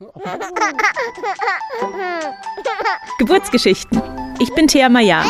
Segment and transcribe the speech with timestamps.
[3.18, 4.00] Geburtsgeschichten.
[4.38, 5.22] Ich bin Thea Maya.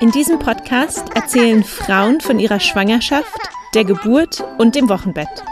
[0.00, 3.36] In diesem Podcast erzählen Frauen von ihrer Schwangerschaft,
[3.74, 5.42] der Geburt und dem Wochenbett.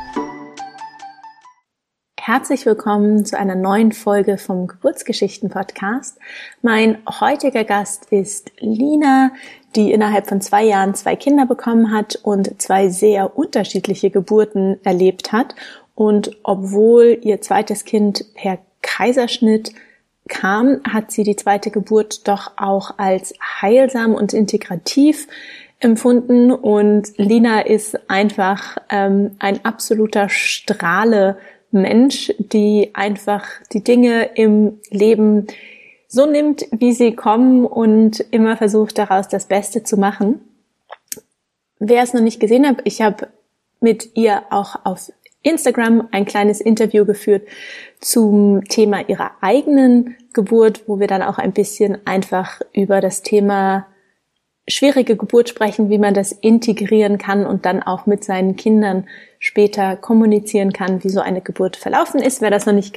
[2.21, 6.21] Herzlich willkommen zu einer neuen Folge vom Geburtsgeschichten-Podcast.
[6.63, 9.33] Mein heutiger Gast ist Lina,
[9.75, 15.33] die innerhalb von zwei Jahren zwei Kinder bekommen hat und zwei sehr unterschiedliche Geburten erlebt
[15.33, 15.57] hat.
[15.97, 19.73] Und obwohl ihr zweites Kind per Kaiserschnitt
[20.29, 25.27] kam, hat sie die zweite Geburt doch auch als heilsam und integrativ
[25.81, 31.37] empfunden und Lina ist einfach ähm, ein absoluter Strahle
[31.71, 35.47] Mensch, die einfach die Dinge im Leben
[36.09, 40.41] so nimmt, wie sie kommen und immer versucht daraus das Beste zu machen.
[41.79, 43.29] Wer es noch nicht gesehen hat, ich habe
[43.81, 45.13] mit ihr auch auf
[45.47, 47.47] Instagram ein kleines Interview geführt
[48.01, 53.87] zum Thema ihrer eigenen Geburt, wo wir dann auch ein bisschen einfach über das Thema
[54.69, 59.07] schwierige Geburt sprechen, wie man das integrieren kann und dann auch mit seinen Kindern
[59.39, 62.41] später kommunizieren kann, wie so eine Geburt verlaufen ist.
[62.41, 62.93] Wer das noch nicht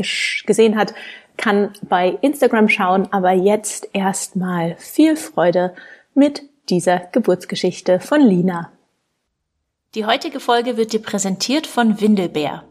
[0.47, 0.95] gesehen hat,
[1.38, 3.08] kann bei Instagram schauen.
[3.11, 5.75] Aber jetzt erstmal viel Freude
[6.16, 8.72] mit dieser Geburtsgeschichte von Lina.
[9.95, 12.64] Die heutige Folge wird dir präsentiert von Windelbär.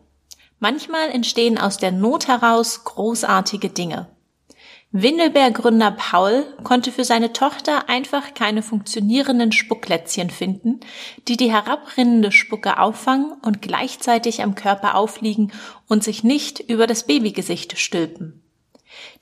[0.60, 4.08] Manchmal entstehen aus der Not heraus großartige Dinge.
[4.92, 10.78] Windelbär-Gründer Paul konnte für seine Tochter einfach keine funktionierenden Spucklätzchen finden,
[11.26, 15.52] die die herabrinnende Spucke auffangen und gleichzeitig am Körper aufliegen
[15.88, 18.47] und sich nicht über das Babygesicht stülpen.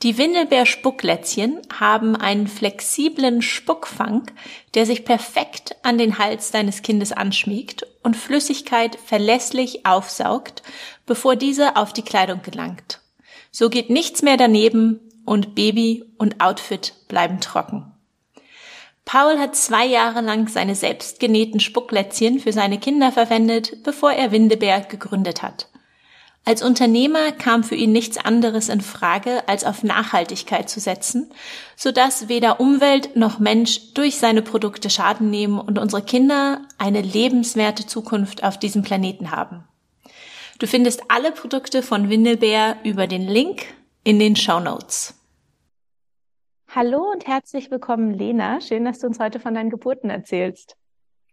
[0.03, 4.31] Die Windelbeer-Spucklätzchen haben einen flexiblen Spuckfang,
[4.75, 10.63] der sich perfekt an den Hals deines Kindes anschmiegt und Flüssigkeit verlässlich aufsaugt,
[11.07, 13.01] bevor diese auf die Kleidung gelangt.
[13.51, 17.93] So geht nichts mehr daneben und Baby und Outfit bleiben trocken.
[19.05, 24.89] Paul hat zwei Jahre lang seine selbstgenähten Spucklätzchen für seine Kinder verwendet, bevor er Windeberg
[24.89, 25.69] gegründet hat.
[26.49, 31.29] Als Unternehmer kam für ihn nichts anderes in Frage, als auf Nachhaltigkeit zu setzen,
[31.75, 37.03] so dass weder Umwelt noch Mensch durch seine Produkte Schaden nehmen und unsere Kinder eine
[37.03, 39.65] lebenswerte Zukunft auf diesem Planeten haben.
[40.61, 43.65] Du findest alle Produkte von Windelbär über den Link
[44.05, 45.21] in den Show Notes.
[46.69, 48.61] Hallo und herzlich willkommen, Lena.
[48.61, 50.77] Schön, dass du uns heute von deinen Geburten erzählst.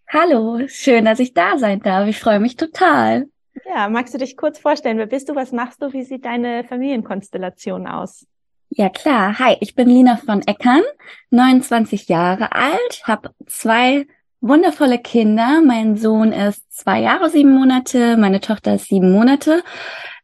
[0.07, 2.07] Hallo, schön, dass ich da sein darf.
[2.07, 3.27] Ich freue mich total.
[3.65, 4.97] Ja, magst du dich kurz vorstellen?
[4.97, 5.35] Wer bist du?
[5.35, 5.93] Was machst du?
[5.93, 8.25] Wie sieht deine Familienkonstellation aus?
[8.69, 9.37] Ja, klar.
[9.39, 10.81] Hi, ich bin Lina von Eckern,
[11.29, 14.07] 29 Jahre alt, habe zwei
[14.41, 15.61] wundervolle Kinder.
[15.63, 19.63] Mein Sohn ist zwei Jahre, sieben Monate, meine Tochter ist sieben Monate.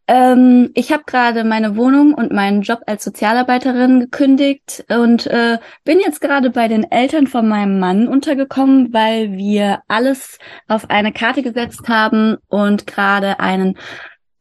[0.10, 6.00] Ähm, ich habe gerade meine Wohnung und meinen Job als Sozialarbeiterin gekündigt und äh, bin
[6.00, 11.44] jetzt gerade bei den Eltern von meinem Mann untergekommen, weil wir alles auf eine Karte
[11.44, 13.78] gesetzt haben und gerade einen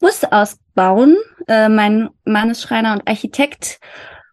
[0.00, 1.18] Bus ausbauen.
[1.48, 3.78] Äh, mein Mann ist Schreiner und Architekt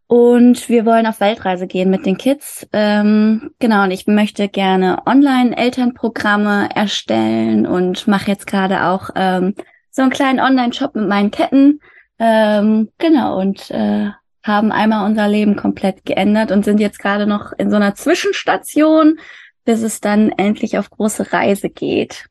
[0.08, 2.66] und wir wollen auf Weltreise gehen mit den Kids.
[2.72, 9.54] Ähm, genau, und ich möchte gerne Online-Elternprogramme erstellen und mache jetzt gerade auch ähm,
[9.96, 11.80] so einen kleinen Online-Shop mit meinen Ketten.
[12.20, 14.10] Ähm, genau, und äh,
[14.44, 19.20] haben einmal unser Leben komplett geändert und sind jetzt gerade noch in so einer Zwischenstation,
[19.64, 22.26] bis es dann endlich auf große Reise geht.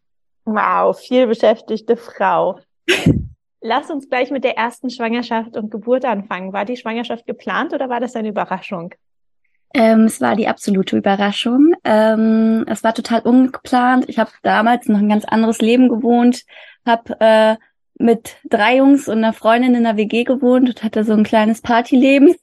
[0.44, 2.60] Wow, viel beschäftigte Frau.
[3.62, 6.52] Lass uns gleich mit der ersten Schwangerschaft und Geburt anfangen.
[6.52, 8.94] War die Schwangerschaft geplant oder war das eine Überraschung?
[9.72, 11.72] Ähm, es war die absolute Überraschung.
[11.82, 14.06] Ähm, es war total ungeplant.
[14.08, 16.44] Ich habe damals noch ein ganz anderes Leben gewohnt
[16.86, 17.56] habe äh,
[17.98, 21.60] mit drei Jungs und einer Freundin in einer WG gewohnt und hatte so ein kleines
[21.60, 22.34] Partyleben.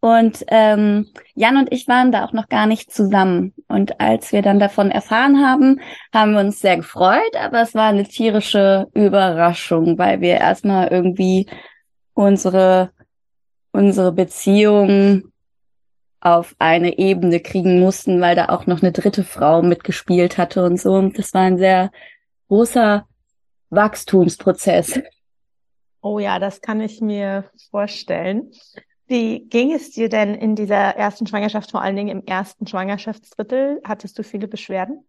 [0.00, 3.54] Und ähm, Jan und ich waren da auch noch gar nicht zusammen.
[3.68, 5.80] Und als wir dann davon erfahren haben,
[6.12, 11.46] haben wir uns sehr gefreut, aber es war eine tierische Überraschung, weil wir erstmal irgendwie
[12.12, 12.90] unsere,
[13.72, 15.32] unsere Beziehung
[16.20, 20.78] auf eine Ebene kriegen mussten, weil da auch noch eine dritte Frau mitgespielt hatte und
[20.78, 20.92] so.
[20.94, 21.90] Und das war ein sehr
[22.48, 23.06] großer
[23.74, 25.00] Wachstumsprozess.
[26.00, 28.50] Oh ja, das kann ich mir vorstellen.
[29.06, 33.80] Wie ging es dir denn in dieser ersten Schwangerschaft, vor allen Dingen im ersten Schwangerschaftsdrittel?
[33.84, 35.04] Hattest du viele Beschwerden?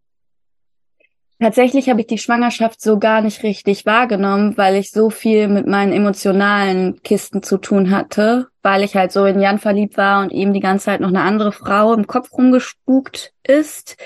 [1.39, 5.68] Tatsächlich habe ich die Schwangerschaft so gar nicht richtig wahrgenommen, weil ich so viel mit
[5.68, 10.31] meinen emotionalen Kisten zu tun hatte, weil ich halt so in Jan verliebt war und
[10.31, 13.97] ihm die ganze Zeit noch eine andere Frau im Kopf rumgespukt ist.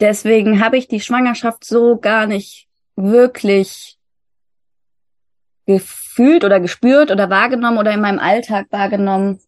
[0.00, 3.95] Deswegen habe ich die Schwangerschaft so gar nicht wirklich
[5.66, 9.40] gefühlt oder gespürt oder wahrgenommen oder in meinem Alltag wahrgenommen.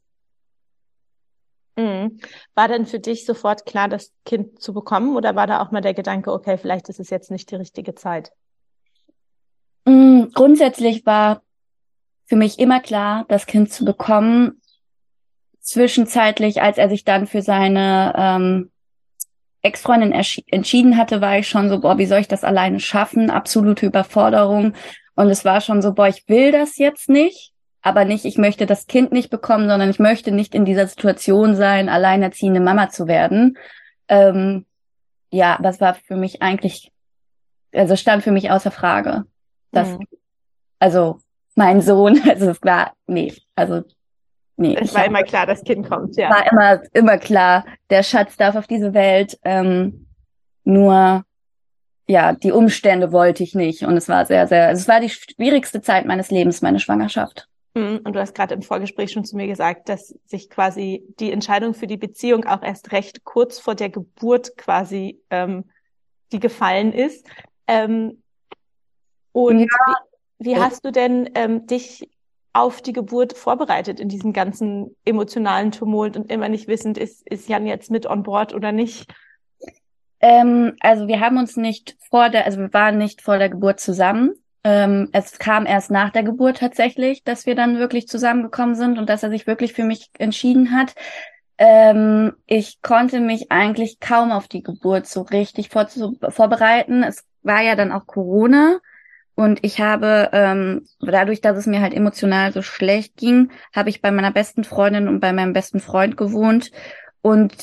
[1.76, 2.18] Mhm.
[2.54, 5.80] War denn für dich sofort klar, das Kind zu bekommen oder war da auch mal
[5.80, 8.32] der Gedanke, okay, vielleicht ist es jetzt nicht die richtige Zeit?
[9.86, 11.42] Mhm, grundsätzlich war
[12.26, 14.60] für mich immer klar, das Kind zu bekommen.
[15.60, 18.70] Zwischenzeitlich, als er sich dann für seine ähm,
[19.62, 23.30] Ex-Freundin entschieden hatte, war ich schon so, boah, wie soll ich das alleine schaffen?
[23.30, 24.74] Absolute Überforderung.
[25.18, 28.66] Und es war schon so, boah, ich will das jetzt nicht, aber nicht, ich möchte
[28.66, 33.08] das Kind nicht bekommen, sondern ich möchte nicht in dieser Situation sein, alleinerziehende Mama zu
[33.08, 33.58] werden.
[34.06, 34.64] Ähm,
[35.32, 36.92] ja, das war für mich eigentlich,
[37.74, 39.24] also stand für mich außer Frage.
[39.72, 40.06] Dass, mhm.
[40.78, 41.18] Also
[41.56, 43.82] mein Sohn, also es war, nee, also
[44.56, 44.76] nee.
[44.80, 46.30] Es war immer klar, das Kind kommt, ja.
[46.30, 49.36] War immer, immer klar, der Schatz darf auf diese Welt.
[49.42, 50.06] Ähm,
[50.62, 51.24] nur
[52.08, 53.82] ja, die Umstände wollte ich nicht.
[53.82, 57.46] Und es war sehr, sehr, also es war die schwierigste Zeit meines Lebens, meine Schwangerschaft.
[57.74, 58.00] Mhm.
[58.02, 61.74] Und du hast gerade im Vorgespräch schon zu mir gesagt, dass sich quasi die Entscheidung
[61.74, 65.64] für die Beziehung auch erst recht kurz vor der Geburt quasi ähm,
[66.32, 67.26] die gefallen ist.
[67.66, 68.22] Ähm,
[69.32, 69.66] und ja.
[70.38, 72.08] wie, wie hast du denn ähm, dich
[72.54, 77.48] auf die Geburt vorbereitet in diesem ganzen emotionalen Tumult und immer nicht wissend, ist, ist
[77.48, 79.12] Jan jetzt mit on board oder nicht?
[80.20, 83.80] Ähm, also wir haben uns nicht vor der, also wir waren nicht vor der Geburt
[83.80, 84.32] zusammen.
[84.64, 89.08] Ähm, es kam erst nach der Geburt tatsächlich, dass wir dann wirklich zusammengekommen sind und
[89.08, 90.94] dass er sich wirklich für mich entschieden hat.
[91.58, 95.88] Ähm, ich konnte mich eigentlich kaum auf die Geburt so richtig vor,
[96.28, 97.02] vorbereiten.
[97.02, 98.78] Es war ja dann auch Corona.
[99.34, 104.02] Und ich habe, ähm, dadurch, dass es mir halt emotional so schlecht ging, habe ich
[104.02, 106.72] bei meiner besten Freundin und bei meinem besten Freund gewohnt.
[107.22, 107.54] Und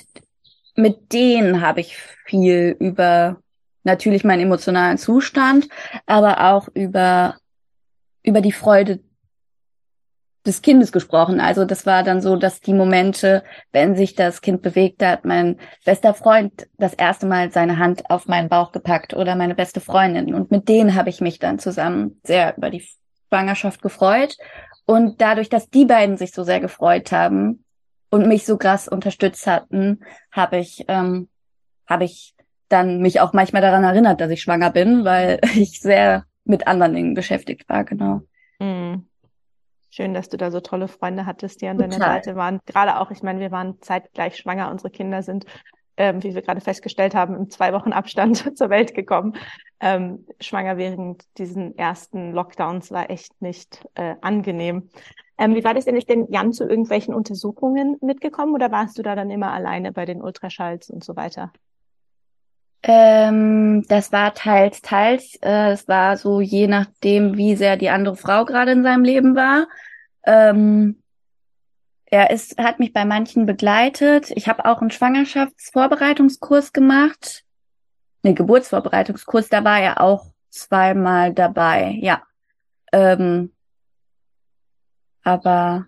[0.75, 3.37] mit denen habe ich viel über
[3.83, 5.69] natürlich meinen emotionalen Zustand,
[6.05, 7.35] aber auch über,
[8.23, 8.99] über die Freude
[10.45, 11.39] des Kindes gesprochen.
[11.39, 15.57] Also das war dann so, dass die Momente, wenn sich das Kind bewegt hat, mein
[15.85, 20.33] bester Freund das erste Mal seine Hand auf meinen Bauch gepackt oder meine beste Freundin.
[20.33, 22.87] Und mit denen habe ich mich dann zusammen sehr über die
[23.29, 24.37] Schwangerschaft gefreut.
[24.85, 27.64] Und dadurch, dass die beiden sich so sehr gefreut haben,
[28.15, 29.99] und mich so krass unterstützt hatten,
[30.31, 31.27] habe ich, ähm,
[31.85, 32.33] habe ich
[32.69, 36.93] dann mich auch manchmal daran erinnert, dass ich schwanger bin, weil ich sehr mit anderen
[36.93, 38.21] Dingen beschäftigt war, genau.
[38.59, 39.05] Mhm.
[39.89, 42.59] Schön, dass du da so tolle Freunde hattest, die an deiner Seite waren.
[42.65, 44.69] Gerade auch, ich meine, wir waren zeitgleich schwanger.
[44.69, 45.45] Unsere Kinder sind,
[45.95, 49.35] ähm, wie wir gerade festgestellt haben, im zwei Wochen Abstand zur Welt gekommen.
[49.79, 54.89] Ähm, schwanger während diesen ersten Lockdowns war echt nicht äh, angenehm.
[55.37, 55.97] Ähm, wie war das denn?
[55.97, 60.05] Ist denn Jan zu irgendwelchen Untersuchungen mitgekommen oder warst du da dann immer alleine bei
[60.05, 61.51] den Ultraschalls und so weiter?
[62.83, 65.35] Ähm, das war teils, teils.
[65.41, 69.35] Äh, es war so je nachdem, wie sehr die andere Frau gerade in seinem Leben
[69.35, 69.67] war.
[70.23, 71.01] Ähm,
[72.05, 74.31] er ist, hat mich bei manchen begleitet.
[74.35, 77.43] Ich habe auch einen Schwangerschaftsvorbereitungskurs gemacht.
[78.23, 82.21] Ne, Geburtsvorbereitungskurs, da war er auch zweimal dabei, ja.
[82.91, 83.51] Ähm,
[85.25, 85.87] aber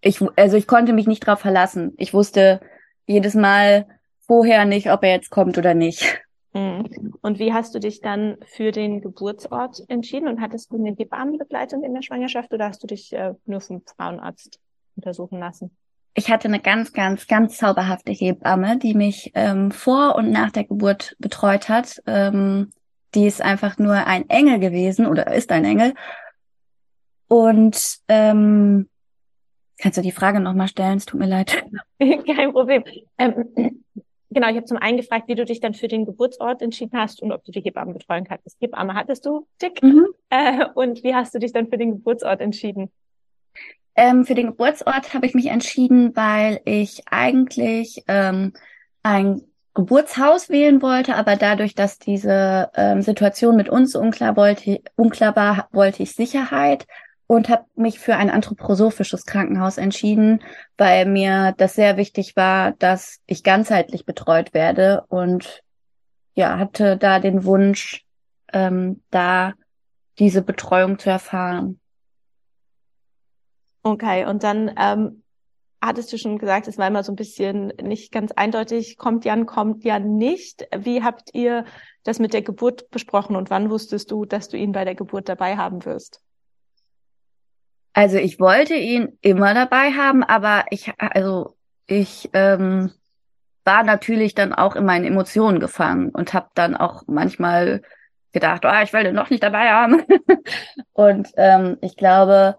[0.00, 1.92] ich, also ich konnte mich nicht drauf verlassen.
[1.98, 2.60] Ich wusste
[3.06, 3.86] jedes Mal
[4.20, 6.22] vorher nicht, ob er jetzt kommt oder nicht.
[6.52, 7.14] Mhm.
[7.20, 10.28] Und wie hast du dich dann für den Geburtsort entschieden?
[10.28, 13.82] Und hattest du eine Hebammenbegleitung in der Schwangerschaft oder hast du dich äh, nur vom
[13.96, 14.58] Frauenarzt
[14.96, 15.76] untersuchen lassen?
[16.14, 20.64] Ich hatte eine ganz, ganz, ganz zauberhafte Hebamme, die mich ähm, vor und nach der
[20.64, 22.02] Geburt betreut hat.
[22.06, 22.72] Ähm,
[23.14, 25.94] die ist einfach nur ein Engel gewesen oder ist ein Engel.
[27.30, 28.88] Und ähm,
[29.78, 30.96] kannst du die Frage nochmal stellen?
[30.96, 31.64] Es tut mir leid.
[32.00, 32.82] Kein Problem.
[33.18, 33.84] Ähm,
[34.30, 37.22] genau, ich habe zum einen gefragt, wie du dich dann für den Geburtsort entschieden hast
[37.22, 38.56] und ob du die Hebammenbetreuung hattest.
[38.60, 39.80] Hebamme hattest du, Dick.
[39.80, 40.08] Mhm.
[40.28, 42.90] Äh, und wie hast du dich dann für den Geburtsort entschieden?
[43.94, 48.54] Ähm, für den Geburtsort habe ich mich entschieden, weil ich eigentlich ähm,
[49.04, 49.42] ein
[49.74, 55.68] Geburtshaus wählen wollte, aber dadurch, dass diese ähm, Situation mit uns unklar, wollte, unklar war,
[55.70, 56.88] wollte ich Sicherheit
[57.30, 60.42] und habe mich für ein anthroposophisches Krankenhaus entschieden,
[60.76, 65.62] weil mir das sehr wichtig war, dass ich ganzheitlich betreut werde und
[66.34, 68.04] ja, hatte da den Wunsch,
[68.52, 69.52] ähm, da
[70.18, 71.78] diese Betreuung zu erfahren.
[73.84, 75.22] Okay, und dann ähm,
[75.80, 79.46] hattest du schon gesagt, es war immer so ein bisschen nicht ganz eindeutig, kommt Jan,
[79.46, 80.66] kommt Jan nicht.
[80.76, 81.64] Wie habt ihr
[82.02, 85.28] das mit der Geburt besprochen und wann wusstest du, dass du ihn bei der Geburt
[85.28, 86.24] dabei haben wirst?
[88.00, 91.54] Also ich wollte ihn immer dabei haben, aber ich, also
[91.86, 92.92] ich ähm,
[93.64, 97.82] war natürlich dann auch in meinen Emotionen gefangen und habe dann auch manchmal
[98.32, 100.02] gedacht, oh, ich will den noch nicht dabei haben.
[100.94, 102.56] und ähm, ich glaube,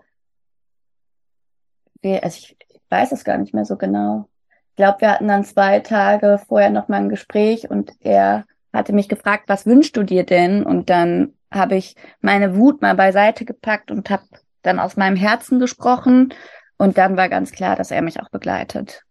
[2.04, 2.58] wir, also ich
[2.90, 4.30] weiß es gar nicht mehr so genau.
[4.70, 8.94] Ich glaube, wir hatten dann zwei Tage vorher noch mal ein Gespräch und er hatte
[8.94, 10.62] mich gefragt, was wünschst du dir denn?
[10.62, 14.22] Und dann habe ich meine Wut mal beiseite gepackt und habe
[14.62, 16.34] dann aus meinem Herzen gesprochen.
[16.78, 19.04] Und dann war ganz klar, dass er mich auch begleitet.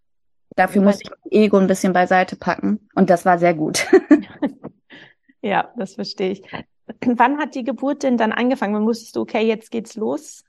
[0.57, 2.88] Dafür musste ich mein Ego ein bisschen beiseite packen.
[2.95, 3.87] Und das war sehr gut.
[5.42, 6.42] ja, das verstehe ich.
[7.07, 8.75] Wann hat die Geburt denn dann angefangen?
[8.75, 10.45] Wann wusstest du, okay, jetzt geht's los?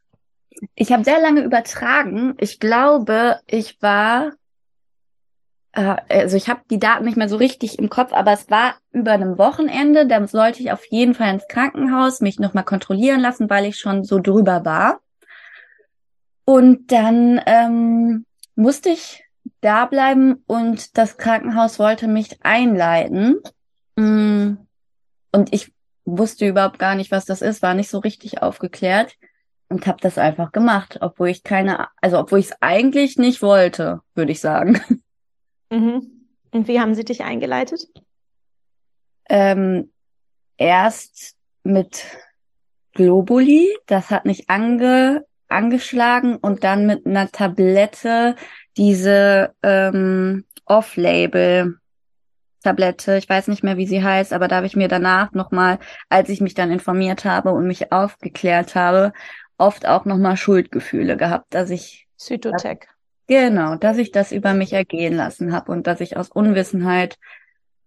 [0.76, 2.36] Ich habe sehr lange übertragen.
[2.40, 4.34] Ich glaube, ich war,
[5.74, 9.12] also ich habe die Daten nicht mehr so richtig im Kopf, aber es war über
[9.12, 10.06] einem Wochenende.
[10.06, 14.04] Da sollte ich auf jeden Fall ins Krankenhaus mich nochmal kontrollieren lassen, weil ich schon
[14.04, 15.00] so drüber war.
[16.44, 18.26] Und dann ähm,
[18.56, 19.24] musste ich
[19.62, 23.38] da bleiben und das Krankenhaus wollte mich einleiten.
[23.96, 24.56] Mm.
[25.32, 25.72] Und ich
[26.04, 29.16] wusste überhaupt gar nicht, was das ist, war nicht so richtig aufgeklärt
[29.70, 34.02] und habe das einfach gemacht, obwohl ich keine, also obwohl ich es eigentlich nicht wollte,
[34.14, 34.82] würde ich sagen.
[35.72, 36.28] Mhm.
[36.52, 37.88] Und wie haben sie dich eingeleitet?
[39.30, 39.92] Ähm,
[40.58, 42.06] erst mit
[42.94, 48.36] Globuli, das hat nicht ange, angeschlagen und dann mit einer Tablette
[48.78, 51.78] diese ähm, Off-Label
[52.64, 55.80] Tablette, ich weiß nicht mehr, wie sie heißt, aber da habe ich mir danach nochmal,
[56.10, 59.14] als ich mich dann informiert habe und mich aufgeklärt habe,
[59.58, 62.88] oft auch nochmal Schuldgefühle gehabt, dass ich Cytotec.
[63.28, 67.18] Genau, dass ich das über mich ergehen lassen habe und dass ich aus Unwissenheit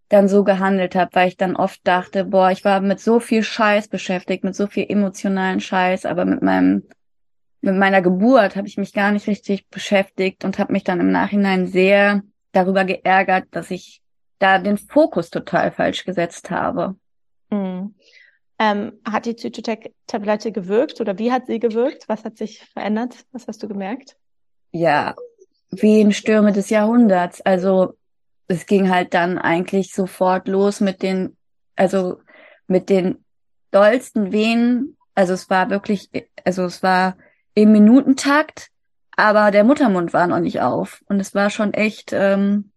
[0.08, 3.42] dann so gehandelt habe, weil ich dann oft dachte, boah, ich war mit so viel
[3.42, 6.84] Scheiß beschäftigt, mit so viel emotionalen Scheiß, aber mit meinem
[7.64, 11.10] mit meiner Geburt habe ich mich gar nicht richtig beschäftigt und habe mich dann im
[11.10, 12.22] Nachhinein sehr
[12.52, 14.02] darüber geärgert, dass ich
[14.38, 16.94] da den Fokus total falsch gesetzt habe.
[17.50, 17.94] Mhm.
[18.58, 22.04] Ähm, hat die Zytotec-Tablette gewirkt oder wie hat sie gewirkt?
[22.06, 23.24] Was hat sich verändert?
[23.32, 24.16] Was hast du gemerkt?
[24.76, 25.14] Ja,
[25.70, 27.40] wie in Stürme des Jahrhunderts.
[27.40, 27.94] Also
[28.48, 31.36] es ging halt dann eigentlich sofort los mit den,
[31.76, 32.20] also
[32.66, 33.24] mit den
[33.70, 34.96] dollsten Wehen.
[35.14, 36.10] Also es war wirklich,
[36.44, 37.16] also es war
[37.54, 38.72] im Minutentakt,
[39.16, 41.04] aber der Muttermund war noch nicht auf.
[41.06, 42.72] Und es war schon echt, ähm,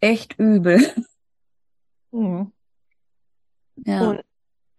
[0.00, 0.78] echt übel.
[2.12, 2.52] Mhm.
[3.84, 4.08] Ja.
[4.08, 4.24] Und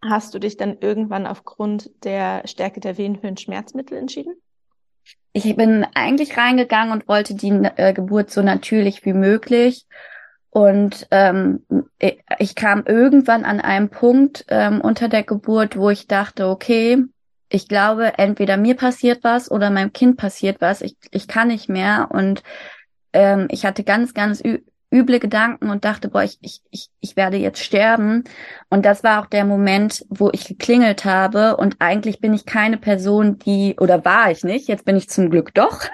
[0.01, 4.41] hast du dich dann irgendwann aufgrund der Stärke der Wehen für ein Schmerzmittel entschieden?
[5.33, 9.85] Ich bin eigentlich reingegangen und wollte die äh, Geburt so natürlich wie möglich.
[10.49, 11.63] Und ähm,
[12.39, 17.03] ich kam irgendwann an einem Punkt ähm, unter der Geburt, wo ich dachte, okay,
[17.49, 20.81] ich glaube, entweder mir passiert was oder meinem Kind passiert was.
[20.81, 22.07] Ich, ich kann nicht mehr.
[22.09, 22.43] Und
[23.13, 24.41] ähm, ich hatte ganz, ganz
[24.91, 28.23] üble Gedanken und dachte, boah, ich, ich, ich, ich werde jetzt sterben.
[28.69, 31.57] Und das war auch der Moment, wo ich geklingelt habe.
[31.57, 35.29] Und eigentlich bin ich keine Person, die, oder war ich nicht, jetzt bin ich zum
[35.29, 35.81] Glück doch.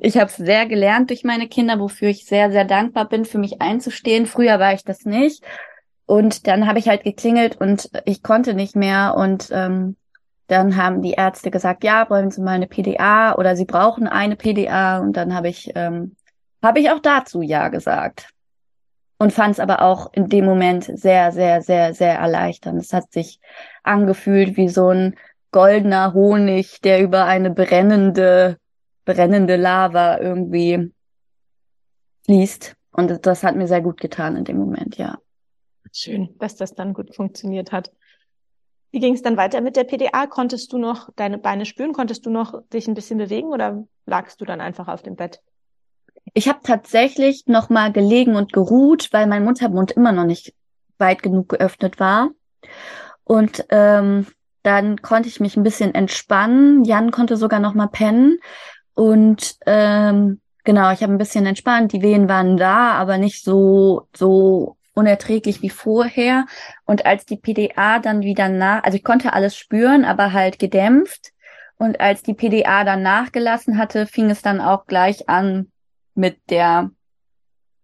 [0.00, 3.36] Ich habe es sehr gelernt durch meine Kinder, wofür ich sehr, sehr dankbar bin, für
[3.36, 4.24] mich einzustehen.
[4.24, 5.44] Früher war ich das nicht.
[6.06, 9.14] Und dann habe ich halt geklingelt und ich konnte nicht mehr.
[9.14, 9.96] Und ähm,
[10.46, 14.36] dann haben die Ärzte gesagt, ja, wollen Sie mal eine PDA oder Sie brauchen eine
[14.36, 15.00] PDA.
[15.00, 16.16] Und dann habe ich ähm,
[16.62, 18.30] habe ich auch dazu Ja gesagt.
[19.20, 22.80] Und fand es aber auch in dem Moment sehr, sehr, sehr, sehr erleichternd.
[22.80, 23.40] Es hat sich
[23.82, 25.16] angefühlt wie so ein
[25.50, 28.58] goldener Honig, der über eine brennende,
[29.04, 30.92] brennende Lava irgendwie
[32.26, 32.76] fließt.
[32.92, 35.18] Und das hat mir sehr gut getan in dem Moment, ja.
[35.92, 37.90] Schön, dass das dann gut funktioniert hat.
[38.90, 40.26] Wie ging es dann weiter mit der PDA?
[40.26, 41.92] Konntest du noch deine Beine spüren?
[41.92, 45.40] Konntest du noch dich ein bisschen bewegen oder lagst du dann einfach auf dem Bett?
[46.34, 50.54] Ich habe tatsächlich noch mal gelegen und geruht, weil mein Muttermund immer noch nicht
[50.98, 52.30] weit genug geöffnet war.
[53.24, 54.26] Und ähm,
[54.62, 56.84] dann konnte ich mich ein bisschen entspannen.
[56.84, 58.38] Jan konnte sogar noch mal pennen.
[58.94, 61.92] Und ähm, genau, ich habe ein bisschen entspannt.
[61.92, 66.46] Die Wehen waren da, aber nicht so so unerträglich wie vorher.
[66.84, 71.32] Und als die PDA dann wieder nach, also ich konnte alles spüren, aber halt gedämpft.
[71.78, 75.70] Und als die PDA dann nachgelassen hatte, fing es dann auch gleich an,
[76.18, 76.90] mit der,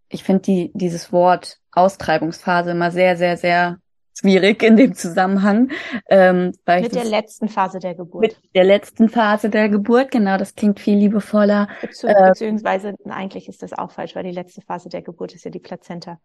[0.08, 3.78] ich finde die, dieses Wort Austreibungsphase immer sehr, sehr, sehr
[4.18, 5.70] schwierig in dem Zusammenhang.
[6.08, 8.22] Ähm, weil mit der letzten Phase der Geburt.
[8.22, 11.68] Mit der letzten Phase der Geburt, genau, das klingt viel liebevoller.
[11.80, 15.44] Bezieh äh, beziehungsweise eigentlich ist das auch falsch, weil die letzte Phase der Geburt ist
[15.44, 16.18] ja die Plazenta.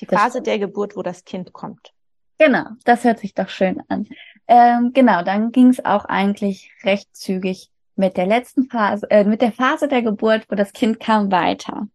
[0.00, 1.92] Die Phase der Geburt, wo das Kind kommt.
[2.38, 4.08] Genau, das hört sich doch schön an.
[4.48, 9.42] Ähm, genau, dann ging es auch eigentlich recht zügig mit der letzten Phase, äh, mit
[9.42, 11.88] der Phase der Geburt, wo das Kind kam, weiter.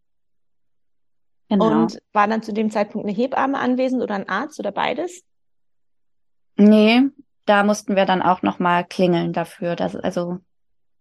[1.50, 1.84] Genau.
[1.84, 5.24] Und war dann zu dem Zeitpunkt eine Hebamme anwesend oder ein Arzt oder beides?
[6.58, 7.04] Nee,
[7.46, 9.76] da mussten wir dann auch nochmal klingeln dafür.
[9.76, 10.40] Das, also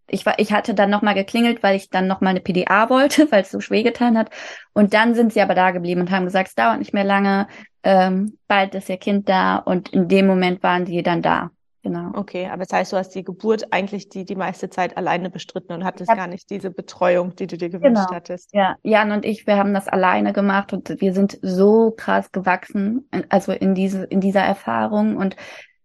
[0.09, 3.43] ich war, ich hatte dann nochmal geklingelt, weil ich dann nochmal eine PDA wollte, weil
[3.43, 4.31] es so schwer getan hat.
[4.73, 7.49] Und dann sind sie aber da geblieben und haben gesagt, es dauert nicht mehr lange,
[7.83, 11.50] ähm, bald ist ihr Kind da und in dem Moment waren sie dann da.
[11.87, 12.11] Genau.
[12.14, 15.73] Okay, aber das heißt, du hast die Geburt eigentlich die, die meiste Zeit alleine bestritten
[15.73, 16.16] und hattest ja.
[16.16, 18.11] gar nicht diese Betreuung, die du dir gewünscht genau.
[18.11, 18.52] hattest.
[18.52, 23.09] Ja, Jan und ich, wir haben das alleine gemacht und wir sind so krass gewachsen,
[23.28, 25.37] also in diese, in dieser Erfahrung und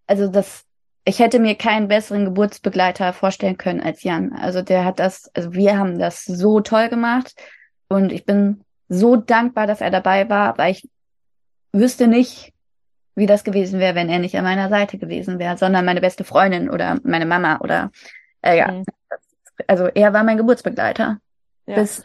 [0.07, 0.63] also das,
[1.05, 4.33] ich hätte mir keinen besseren Geburtsbegleiter vorstellen können als Jan.
[4.33, 7.35] Also der hat das, also wir haben das so toll gemacht
[7.89, 10.89] und ich bin so dankbar, dass er dabei war, weil ich
[11.73, 12.53] wüsste nicht,
[13.15, 16.23] wie das gewesen wäre, wenn er nicht an meiner Seite gewesen wäre, sondern meine beste
[16.23, 17.91] Freundin oder meine Mama oder
[18.41, 18.71] äh, ja.
[18.71, 18.85] Mhm.
[19.67, 21.19] Also er war mein Geburtsbegleiter
[21.67, 21.75] ja.
[21.75, 22.03] bis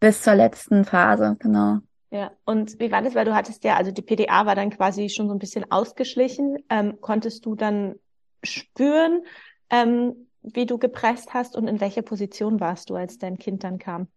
[0.00, 1.78] bis zur letzten Phase, genau.
[2.10, 3.14] Ja, und wie war das?
[3.14, 6.56] Weil du hattest ja, also die PDA war dann quasi schon so ein bisschen ausgeschlichen.
[6.68, 7.94] Ähm, konntest du dann
[8.42, 9.22] spüren,
[9.70, 13.78] ähm, wie du gepresst hast und in welcher Position warst du, als dein Kind dann
[13.78, 14.08] kam?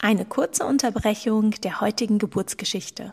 [0.00, 3.12] Eine kurze Unterbrechung der heutigen Geburtsgeschichte.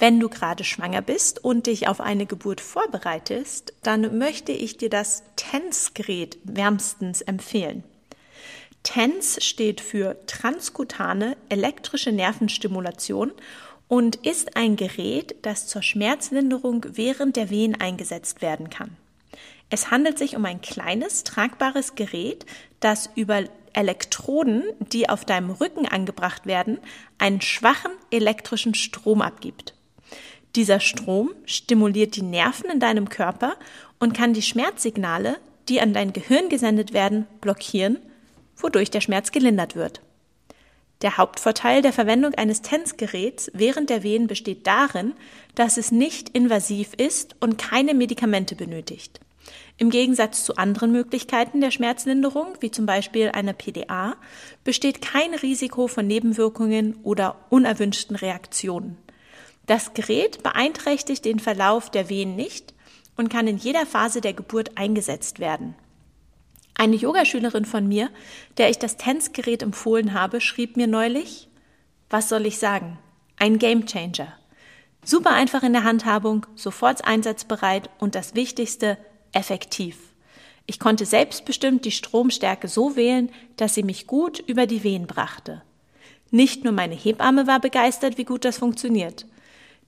[0.00, 4.88] Wenn du gerade schwanger bist und dich auf eine Geburt vorbereitest, dann möchte ich dir
[4.88, 7.84] das TENS-Gerät wärmstens empfehlen.
[8.82, 13.30] TENS steht für transkutane elektrische Nervenstimulation
[13.88, 18.96] und ist ein Gerät, das zur Schmerzlinderung während der Wehen eingesetzt werden kann.
[19.68, 22.46] Es handelt sich um ein kleines, tragbares Gerät,
[22.80, 26.78] das über Elektroden, die auf deinem Rücken angebracht werden,
[27.18, 29.74] einen schwachen elektrischen Strom abgibt.
[30.56, 33.54] Dieser Strom stimuliert die Nerven in deinem Körper
[33.98, 35.36] und kann die Schmerzsignale,
[35.68, 37.98] die an dein Gehirn gesendet werden, blockieren
[38.62, 40.00] wodurch der Schmerz gelindert wird.
[41.02, 45.14] Der Hauptvorteil der Verwendung eines TENS-Geräts während der Wehen besteht darin,
[45.54, 49.20] dass es nicht invasiv ist und keine Medikamente benötigt.
[49.78, 54.14] Im Gegensatz zu anderen Möglichkeiten der Schmerzlinderung, wie zum Beispiel einer PDA,
[54.62, 58.98] besteht kein Risiko von Nebenwirkungen oder unerwünschten Reaktionen.
[59.70, 62.74] Das Gerät beeinträchtigt den Verlauf der Wehen nicht
[63.16, 65.76] und kann in jeder Phase der Geburt eingesetzt werden.
[66.74, 68.10] Eine Yogaschülerin von mir,
[68.58, 71.46] der ich das Tänzgerät empfohlen habe, schrieb mir neulich,
[72.08, 72.98] was soll ich sagen?
[73.36, 74.32] Ein Gamechanger.
[75.04, 78.98] Super einfach in der Handhabung, sofort einsatzbereit und das Wichtigste,
[79.30, 79.98] effektiv.
[80.66, 85.62] Ich konnte selbstbestimmt die Stromstärke so wählen, dass sie mich gut über die Wehen brachte.
[86.32, 89.26] Nicht nur meine Hebamme war begeistert, wie gut das funktioniert.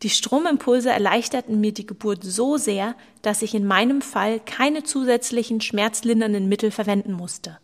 [0.02, 5.60] Die Stromimpulse erleichterten mir die Geburt so sehr, dass ich in meinem Fall keine zusätzlichen
[5.60, 7.58] schmerzlindernden Mittel verwenden musste.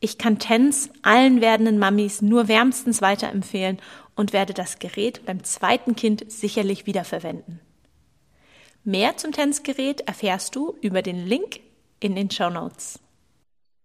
[0.00, 3.78] Ich kann TENS allen werdenden Mammis nur wärmstens weiterempfehlen
[4.16, 7.60] und werde das Gerät beim zweiten Kind sicherlich wiederverwenden.
[8.84, 11.60] Mehr zum TENS-Gerät erfährst du über den Link
[12.00, 13.00] in den Show Notes.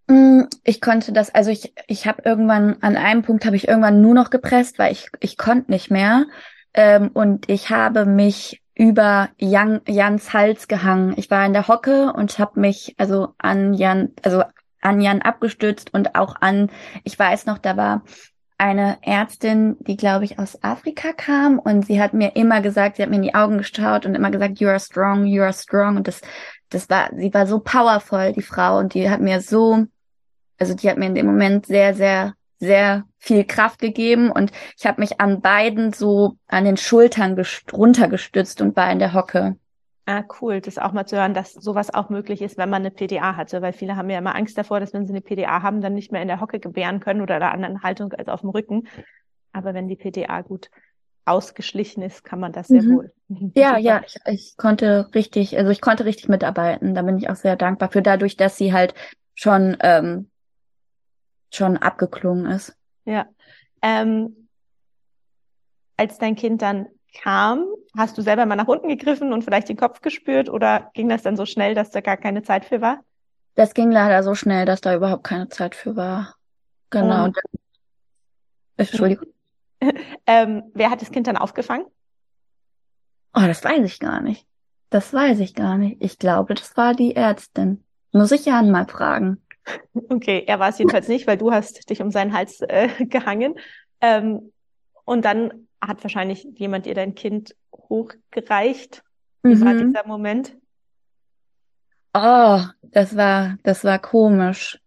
[0.08, 4.02] Mm, ich konnte das, also ich, ich habe irgendwann, an einem Punkt habe ich irgendwann
[4.02, 6.26] nur noch gepresst, weil ich, ich konnte nicht mehr.
[6.74, 11.14] Ähm, und ich habe mich über Jan, Jans Hals gehangen.
[11.18, 14.44] Ich war in der Hocke und habe mich also an Jan, also
[14.82, 16.72] an Jan abgestützt und auch an,
[17.04, 18.04] ich weiß noch, da war
[18.58, 23.04] eine Ärztin, die glaube ich aus Afrika kam und sie hat mir immer gesagt, sie
[23.04, 25.98] hat mir in die Augen geschaut und immer gesagt, you are strong, you are strong
[25.98, 26.22] und das,
[26.70, 29.86] das war, sie war so powerful, die Frau und die hat mir so,
[30.60, 32.34] also die hat mir in dem Moment sehr, sehr
[32.64, 38.62] sehr viel Kraft gegeben und ich habe mich an beiden so an den Schultern runtergestützt
[38.62, 39.56] und war in der Hocke.
[40.06, 42.92] Ah, cool, das auch mal zu hören, dass sowas auch möglich ist, wenn man eine
[42.92, 45.80] PDA hatte, weil viele haben ja immer Angst davor, dass wenn sie eine PDA haben,
[45.80, 48.42] dann nicht mehr in der Hocke gebären können oder in einer anderen Haltung als auf
[48.42, 48.88] dem Rücken.
[49.54, 50.70] Aber wenn die PDA gut
[51.26, 52.96] ausgeschlichen ist, kann man das sehr mhm.
[52.96, 53.14] wohl.
[53.56, 56.94] Ja, ja, ich, ich konnte richtig, also ich konnte richtig mitarbeiten.
[56.94, 58.94] Da bin ich auch sehr dankbar für, dadurch, dass sie halt
[59.34, 60.30] schon ähm,
[61.56, 62.76] schon abgeklungen ist.
[63.06, 63.26] Ja.
[63.82, 64.48] Ähm,
[65.98, 69.78] als dein Kind dann kam, hast du selber mal nach unten gegriffen und vielleicht den
[69.78, 73.04] Kopf gespürt oder ging das dann so schnell, dass da gar keine Zeit für war?
[73.56, 76.36] Das ging leider so schnell, dass da überhaupt keine Zeit für war.
[76.90, 77.26] Genau.
[77.26, 77.38] Und,
[78.78, 79.28] Entschuldigung.
[80.26, 81.86] ähm, wer hat das Kind dann aufgefangen?
[83.36, 84.48] Oh, das weiß ich gar nicht.
[84.90, 85.98] Das weiß ich gar nicht.
[86.02, 87.84] Ich glaube, das war die Ärztin.
[88.12, 89.43] Muss ich Jan mal fragen.
[90.10, 93.56] Okay, er war es jedenfalls nicht, weil du hast dich um seinen Hals äh, gehangen.
[94.02, 94.52] Ähm,
[95.06, 99.04] und dann hat wahrscheinlich jemand ihr dein Kind hochgereicht.
[99.44, 99.66] Wie mhm.
[99.66, 100.56] war dieser Moment?
[102.14, 104.80] Oh, das war, das war komisch.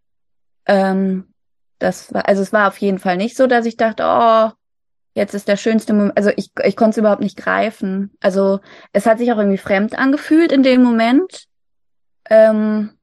[0.67, 1.33] Ähm,
[1.79, 4.51] das war, also es war auf jeden Fall nicht so, dass ich dachte, oh,
[5.15, 8.13] jetzt ist der schönste Moment, also ich, ich konnte es überhaupt nicht greifen.
[8.21, 8.61] Also
[8.93, 11.47] es hat sich auch irgendwie fremd angefühlt in dem Moment.
[12.29, 12.96] Ähm,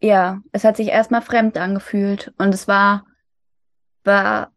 [0.00, 3.06] ja, es hat sich erstmal fremd angefühlt und es war,
[4.04, 4.52] war,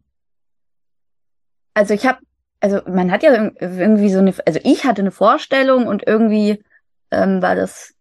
[1.73, 2.19] also ich habe,
[2.59, 6.63] also man hat ja irgendwie so eine, also ich hatte eine Vorstellung und irgendwie
[7.11, 7.95] ähm, war das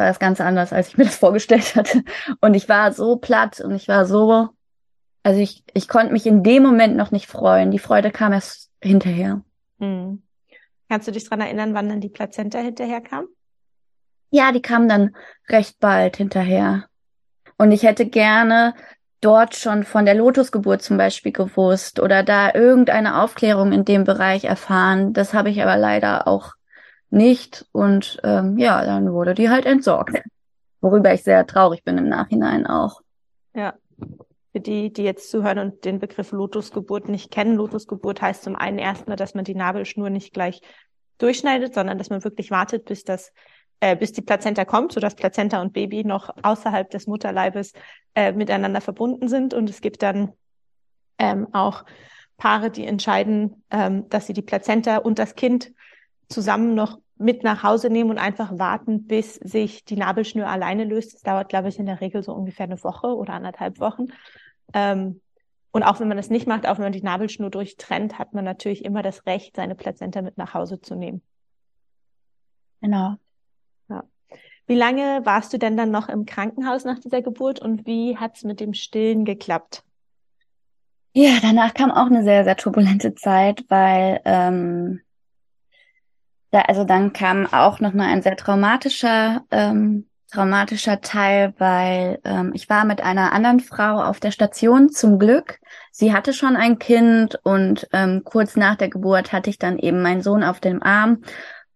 [0.00, 2.02] war das ganz anders, als ich mir das vorgestellt hatte.
[2.40, 4.48] Und ich war so platt und ich war so,
[5.22, 7.70] also ich, ich konnte mich in dem Moment noch nicht freuen.
[7.70, 9.42] Die Freude kam erst hinterher.
[9.78, 10.22] Hm.
[10.88, 13.26] Kannst du dich dran erinnern, wann dann die Plazenta hinterher kam?
[14.30, 15.14] Ja, die kam dann
[15.48, 16.86] recht bald hinterher.
[17.58, 18.74] Und ich hätte gerne
[19.20, 24.44] dort schon von der Lotusgeburt zum Beispiel gewusst oder da irgendeine Aufklärung in dem Bereich
[24.44, 25.12] erfahren.
[25.12, 26.54] Das habe ich aber leider auch
[27.10, 27.66] nicht.
[27.72, 30.22] Und ähm, ja, dann wurde die halt entsorgt.
[30.80, 33.00] Worüber ich sehr traurig bin im Nachhinein auch.
[33.54, 33.74] Ja.
[34.52, 38.78] Für die, die jetzt zuhören und den Begriff Lotusgeburt nicht kennen, Lotusgeburt heißt zum einen
[38.78, 40.60] erstmal, dass man die Nabelschnur nicht gleich
[41.18, 43.32] durchschneidet, sondern dass man wirklich wartet, bis das
[43.80, 47.72] äh, bis die Plazenta kommt, sodass Plazenta und Baby noch außerhalb des Mutterleibes
[48.14, 49.54] äh, miteinander verbunden sind.
[49.54, 50.32] Und es gibt dann
[51.18, 51.84] ähm, auch
[52.36, 55.72] Paare, die entscheiden, ähm, dass sie die Plazenta und das Kind
[56.28, 61.12] zusammen noch mit nach Hause nehmen und einfach warten, bis sich die Nabelschnur alleine löst.
[61.12, 64.06] Das dauert, glaube ich, in der Regel so ungefähr eine Woche oder anderthalb Wochen.
[64.72, 65.20] Ähm,
[65.72, 68.44] und auch wenn man das nicht macht, auch wenn man die Nabelschnur durchtrennt, hat man
[68.44, 71.22] natürlich immer das Recht, seine Plazenta mit nach Hause zu nehmen.
[72.80, 73.16] Genau.
[74.70, 78.44] Wie lange warst du denn dann noch im Krankenhaus nach dieser Geburt und wie hat's
[78.44, 79.82] mit dem Stillen geklappt?
[81.12, 85.00] Ja, danach kam auch eine sehr, sehr turbulente Zeit, weil ähm,
[86.52, 92.52] da, also dann kam auch noch mal ein sehr traumatischer, ähm, traumatischer Teil, weil ähm,
[92.54, 95.58] ich war mit einer anderen Frau auf der Station zum Glück.
[95.90, 100.00] Sie hatte schon ein Kind und ähm, kurz nach der Geburt hatte ich dann eben
[100.00, 101.22] meinen Sohn auf dem Arm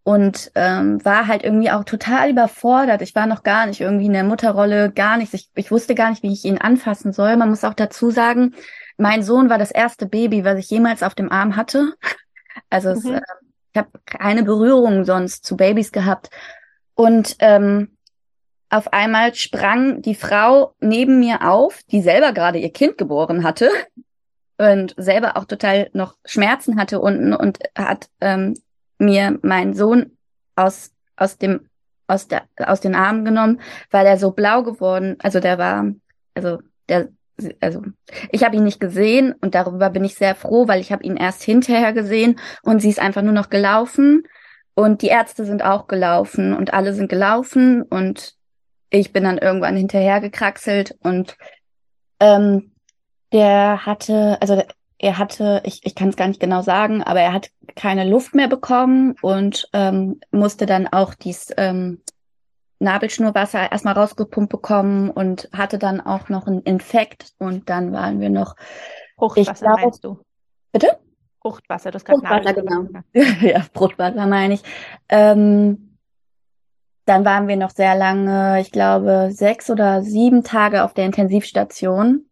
[0.05, 3.01] und ähm, war halt irgendwie auch total überfordert.
[3.01, 5.33] Ich war noch gar nicht irgendwie in der Mutterrolle, gar nichts.
[5.33, 7.35] Ich, ich wusste gar nicht, wie ich ihn anfassen soll.
[7.37, 8.53] Man muss auch dazu sagen,
[8.97, 11.95] mein Sohn war das erste Baby, was ich jemals auf dem Arm hatte.
[12.69, 12.95] Also mhm.
[12.97, 13.21] es, äh,
[13.73, 16.29] ich habe keine Berührung sonst zu Babys gehabt.
[16.93, 17.97] Und ähm,
[18.69, 23.71] auf einmal sprang die Frau neben mir auf, die selber gerade ihr Kind geboren hatte
[24.59, 28.53] und selber auch total noch Schmerzen hatte unten und hat ähm,
[28.97, 30.17] mir meinen Sohn
[30.55, 31.69] aus aus dem
[32.07, 35.91] aus der aus den Armen genommen, weil er so blau geworden, also der war
[36.33, 37.09] also der
[37.59, 37.81] also
[38.31, 41.17] ich habe ihn nicht gesehen und darüber bin ich sehr froh, weil ich habe ihn
[41.17, 44.23] erst hinterher gesehen und sie ist einfach nur noch gelaufen
[44.73, 48.35] und die Ärzte sind auch gelaufen und alle sind gelaufen und
[48.89, 51.37] ich bin dann irgendwann hinterher gekraxelt und
[52.19, 52.71] ähm,
[53.33, 54.63] der hatte, also
[54.97, 58.33] er hatte, ich, ich kann es gar nicht genau sagen, aber er hat keine Luft
[58.33, 62.01] mehr bekommen und ähm, musste dann auch dies ähm,
[62.79, 68.29] Nabelschnurwasser erstmal rausgepumpt bekommen und hatte dann auch noch einen Infekt und dann waren wir
[68.29, 68.55] noch.
[69.17, 70.19] Fruchtwasser glaub, meinst du?
[70.71, 70.97] Bitte?
[71.41, 72.87] Fruchtwasser, das kann Fruchtwasser, genau.
[73.13, 74.63] ja, Fruchtwasser meine ich.
[75.09, 75.97] Ähm,
[77.05, 82.25] dann waren wir noch sehr lange, ich glaube, sechs oder sieben Tage auf der Intensivstation.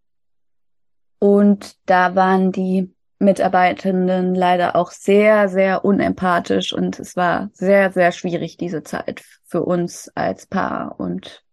[1.23, 8.12] Und da waren die Mitarbeitenden leider auch sehr, sehr unempathisch und es war sehr, sehr
[8.12, 11.45] schwierig, diese Zeit für uns als Paar und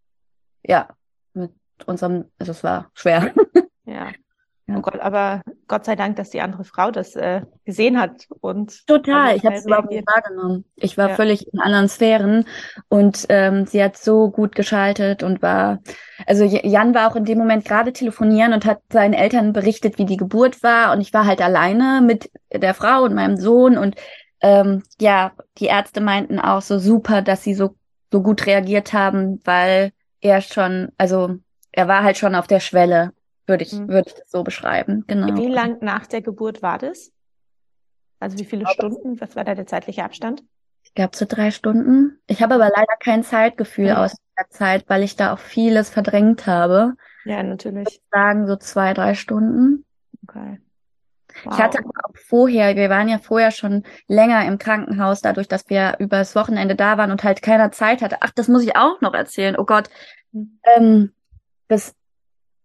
[0.64, 0.88] ja,
[1.34, 1.52] mit
[1.86, 3.32] unserem, also es war schwer.
[3.84, 4.10] Ja.
[4.72, 8.86] Oh Gott, aber Gott sei Dank, dass die andere Frau das äh, gesehen hat und
[8.88, 9.36] total.
[9.36, 10.64] Ich habe es überhaupt nicht wahrgenommen.
[10.74, 11.14] Ich war ja.
[11.14, 12.44] völlig in anderen Sphären
[12.88, 15.78] und ähm, sie hat so gut geschaltet und war.
[16.26, 20.06] Also Jan war auch in dem Moment gerade telefonieren und hat seinen Eltern berichtet, wie
[20.06, 23.94] die Geburt war und ich war halt alleine mit der Frau und meinem Sohn und
[24.42, 27.76] ähm, ja, die Ärzte meinten auch so super, dass sie so
[28.12, 31.36] so gut reagiert haben, weil er schon, also
[31.72, 33.12] er war halt schon auf der Schwelle
[33.50, 33.88] würde ich, mhm.
[33.88, 35.04] würde ich das so beschreiben.
[35.06, 35.36] Genau.
[35.36, 37.12] Wie lang nach der Geburt war das?
[38.18, 39.20] Also wie viele Stunden?
[39.20, 40.42] Was war da der zeitliche Abstand?
[40.82, 42.18] Ich glaube so drei Stunden.
[42.26, 43.96] Ich habe aber leider kein Zeitgefühl mhm.
[43.96, 46.94] aus der Zeit, weil ich da auch vieles verdrängt habe.
[47.24, 47.88] Ja, natürlich.
[47.88, 49.84] Ich würde sagen so zwei, drei Stunden.
[50.26, 50.58] Okay.
[51.44, 51.54] Wow.
[51.54, 55.96] Ich hatte auch vorher, wir waren ja vorher schon länger im Krankenhaus, dadurch, dass wir
[55.98, 58.18] übers Wochenende da waren und halt keiner Zeit hatte.
[58.20, 59.56] Ach, das muss ich auch noch erzählen.
[59.56, 59.88] Oh Gott.
[60.32, 60.58] Mhm.
[60.76, 61.12] Ähm,
[61.68, 61.94] das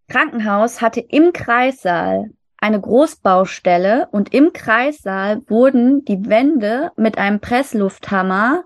[0.07, 8.63] Krankenhaus hatte im Kreissaal eine Großbaustelle und im Kreissaal wurden die Wände mit einem Presslufthammer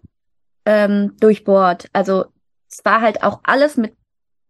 [0.65, 1.87] ähm, durchbohrt.
[1.93, 2.25] Also
[2.69, 3.95] es war halt auch alles mit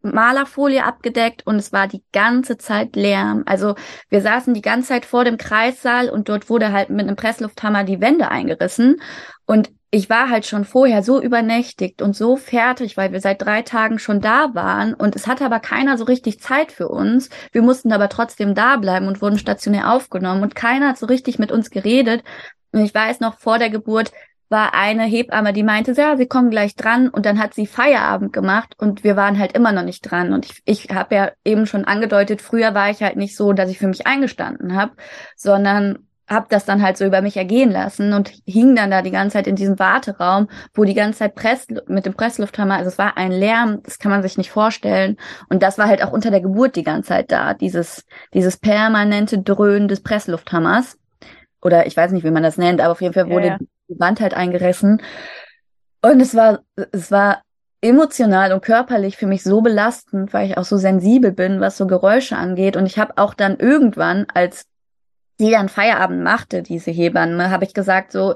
[0.01, 3.43] Malerfolie abgedeckt und es war die ganze Zeit Lärm.
[3.45, 3.75] Also
[4.09, 7.83] wir saßen die ganze Zeit vor dem Kreissaal und dort wurde halt mit einem Presslufthammer
[7.83, 9.01] die Wände eingerissen
[9.45, 13.63] und ich war halt schon vorher so übernächtigt und so fertig, weil wir seit drei
[13.63, 17.29] Tagen schon da waren und es hatte aber keiner so richtig Zeit für uns.
[17.51, 21.39] Wir mussten aber trotzdem da bleiben und wurden stationär aufgenommen und keiner hat so richtig
[21.39, 22.23] mit uns geredet.
[22.71, 24.11] Und ich weiß noch vor der Geburt,
[24.49, 28.33] war eine Hebamme, die meinte, ja, sie kommen gleich dran und dann hat sie Feierabend
[28.33, 30.33] gemacht und wir waren halt immer noch nicht dran.
[30.33, 33.69] Und ich, ich habe ja eben schon angedeutet, früher war ich halt nicht so, dass
[33.69, 34.93] ich für mich eingestanden habe,
[35.35, 39.11] sondern habe das dann halt so über mich ergehen lassen und hing dann da die
[39.11, 42.97] ganze Zeit in diesem Warteraum, wo die ganze Zeit Press mit dem Presslufthammer, also es
[42.97, 45.17] war ein Lärm, das kann man sich nicht vorstellen.
[45.49, 49.39] Und das war halt auch unter der Geburt die ganze Zeit da, dieses, dieses permanente
[49.39, 50.97] Dröhnen des Presslufthammers.
[51.61, 53.59] Oder ich weiß nicht, wie man das nennt, aber auf jeden Fall wurde ja, ja
[53.89, 55.01] die Wand halt eingerissen.
[56.01, 56.59] Und es war,
[56.91, 57.41] es war
[57.81, 61.87] emotional und körperlich für mich so belastend, weil ich auch so sensibel bin, was so
[61.87, 62.77] Geräusche angeht.
[62.77, 64.65] Und ich habe auch dann irgendwann, als
[65.39, 68.35] sie dann Feierabend machte, diese Hebamme, habe ich gesagt so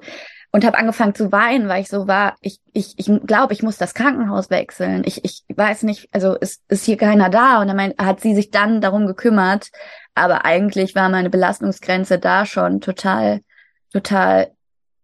[0.51, 3.77] und habe angefangen zu weinen, weil ich so war, ich ich ich glaube, ich muss
[3.77, 5.03] das Krankenhaus wechseln.
[5.05, 7.61] Ich ich weiß nicht, also ist ist hier keiner da.
[7.61, 9.69] Und dann hat sie sich dann darum gekümmert,
[10.15, 13.41] aber eigentlich war meine Belastungsgrenze da schon total
[13.91, 14.51] total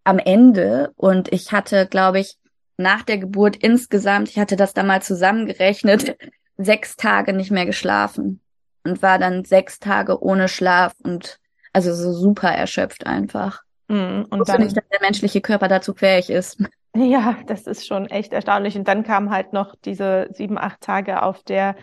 [0.03, 0.91] am Ende.
[0.95, 2.37] Und ich hatte, glaube ich,
[2.77, 6.15] nach der Geburt insgesamt, ich hatte das da mal zusammengerechnet,
[6.57, 8.39] sechs Tage nicht mehr geschlafen
[8.83, 11.39] und war dann sechs Tage ohne Schlaf und
[11.73, 13.61] also so super erschöpft einfach.
[13.87, 16.61] Mm, und dann nicht, dass der menschliche Körper dazu fähig ist.
[16.95, 18.75] Ja, das ist schon echt erstaunlich.
[18.75, 21.75] Und dann kam halt noch diese sieben, acht Tage auf der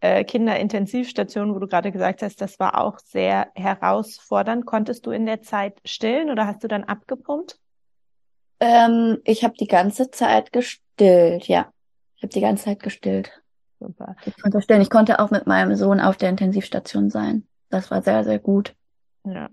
[0.00, 4.64] äh, Kinderintensivstation, wo du gerade gesagt hast, das war auch sehr herausfordernd.
[4.64, 7.58] Konntest du in der Zeit stillen oder hast du dann abgepumpt?
[8.60, 11.72] Ähm, ich habe die ganze Zeit gestillt, ja.
[12.16, 13.42] Ich habe die ganze Zeit gestillt.
[13.80, 14.16] Super.
[14.24, 14.80] Ich konnte stillen.
[14.80, 17.46] Ich konnte auch mit meinem Sohn auf der Intensivstation sein.
[17.68, 18.74] Das war sehr, sehr gut.
[19.26, 19.48] Ja.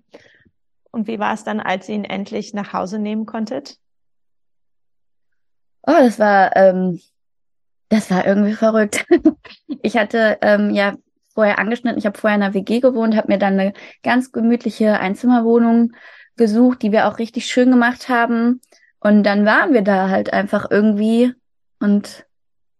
[0.91, 3.77] Und wie war es dann, als ihr ihn endlich nach Hause nehmen konntet?
[5.85, 7.01] Oh, das war ähm,
[7.93, 9.05] das war irgendwie verrückt.
[9.83, 10.95] ich hatte ähm, ja
[11.33, 14.99] vorher angeschnitten, ich habe vorher in einer WG gewohnt, habe mir dann eine ganz gemütliche
[14.99, 15.93] Einzimmerwohnung
[16.35, 18.61] gesucht, die wir auch richtig schön gemacht haben.
[18.99, 21.33] Und dann waren wir da halt einfach irgendwie
[21.79, 22.25] und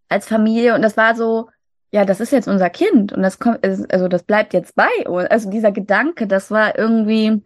[0.10, 1.50] als Familie und das war so,
[1.94, 5.30] ja, das ist jetzt unser Kind und das kommt, also das bleibt jetzt bei uns.
[5.30, 7.44] Also dieser Gedanke, das war irgendwie,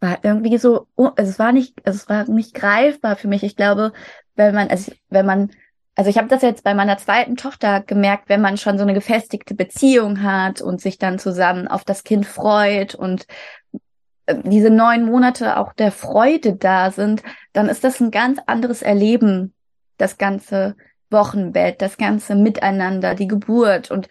[0.00, 3.42] war irgendwie so, also es war nicht, also es war nicht greifbar für mich.
[3.42, 3.94] Ich glaube,
[4.34, 5.50] wenn man, also wenn man
[5.94, 8.94] also ich habe das jetzt bei meiner zweiten Tochter gemerkt, wenn man schon so eine
[8.94, 13.26] gefestigte Beziehung hat und sich dann zusammen auf das Kind freut und
[14.26, 17.22] äh, diese neun Monate auch der Freude da sind,
[17.54, 19.54] dann ist das ein ganz anderes Erleben,
[19.96, 20.76] das ganze
[21.14, 24.08] Wochenbett, das ganze Miteinander, die Geburt und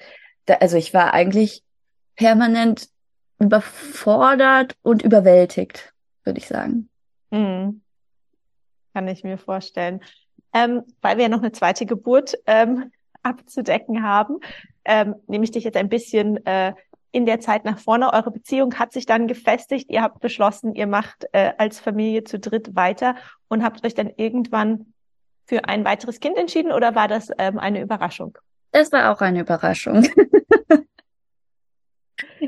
[0.48, 1.62] da, also ich war eigentlich
[2.16, 2.90] permanent
[3.38, 6.90] überfordert und überwältigt, würde ich sagen.
[7.30, 7.82] Mhm.
[8.96, 10.02] Kann ich mir vorstellen
[10.54, 12.92] ähm, weil wir ja noch eine zweite Geburt ähm,
[13.24, 14.40] abzudecken haben,
[14.86, 16.74] ähm, nehme ich dich jetzt ein bisschen äh,
[17.12, 18.12] in der Zeit nach vorne.
[18.12, 19.90] Eure Beziehung hat sich dann gefestigt.
[19.90, 23.16] Ihr habt beschlossen, ihr macht äh, als Familie zu dritt weiter
[23.48, 24.93] und habt euch dann irgendwann
[25.46, 28.38] für ein weiteres Kind entschieden oder war das ähm, eine Überraschung?
[28.72, 30.08] Das war auch eine Überraschung.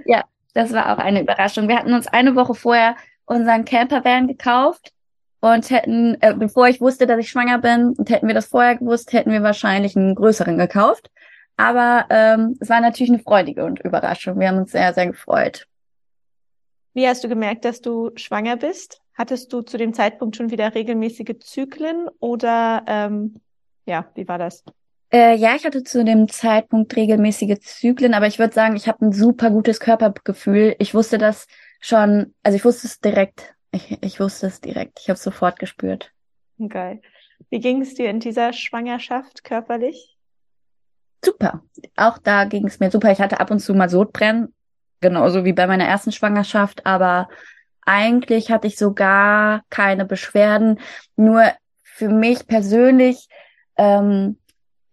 [0.05, 1.67] ja, das war auch eine Überraschung.
[1.67, 4.91] Wir hatten uns eine Woche vorher unseren Campervan gekauft
[5.41, 8.77] und hätten, äh, bevor ich wusste, dass ich schwanger bin, und hätten wir das vorher
[8.77, 11.12] gewusst, hätten wir wahrscheinlich einen größeren gekauft.
[11.58, 14.39] Aber ähm, es war natürlich eine freudige und Überraschung.
[14.39, 15.67] Wir haben uns sehr, sehr gefreut.
[16.93, 19.01] Wie hast du gemerkt, dass du schwanger bist?
[19.15, 23.41] Hattest du zu dem Zeitpunkt schon wieder regelmäßige Zyklen oder ähm,
[23.86, 24.63] ja, wie war das?
[25.12, 29.06] Äh, ja, ich hatte zu dem Zeitpunkt regelmäßige Zyklen, aber ich würde sagen, ich habe
[29.06, 30.75] ein super gutes Körpergefühl.
[30.80, 31.47] Ich wusste das
[31.80, 34.99] schon, also ich wusste es direkt ich, ich wusste es direkt.
[35.01, 36.12] Ich habe es sofort gespürt.
[36.69, 37.01] Geil.
[37.49, 40.17] Wie ging es dir in dieser Schwangerschaft körperlich?
[41.23, 41.62] Super.
[41.97, 43.12] Auch da ging es mir super.
[43.12, 44.54] Ich hatte ab und zu mal Sodbrennen,
[45.01, 47.28] genauso wie bei meiner ersten Schwangerschaft, aber
[47.85, 50.79] eigentlich hatte ich sogar keine Beschwerden.
[51.15, 51.43] Nur
[51.83, 53.27] für mich persönlich
[53.77, 54.37] ähm,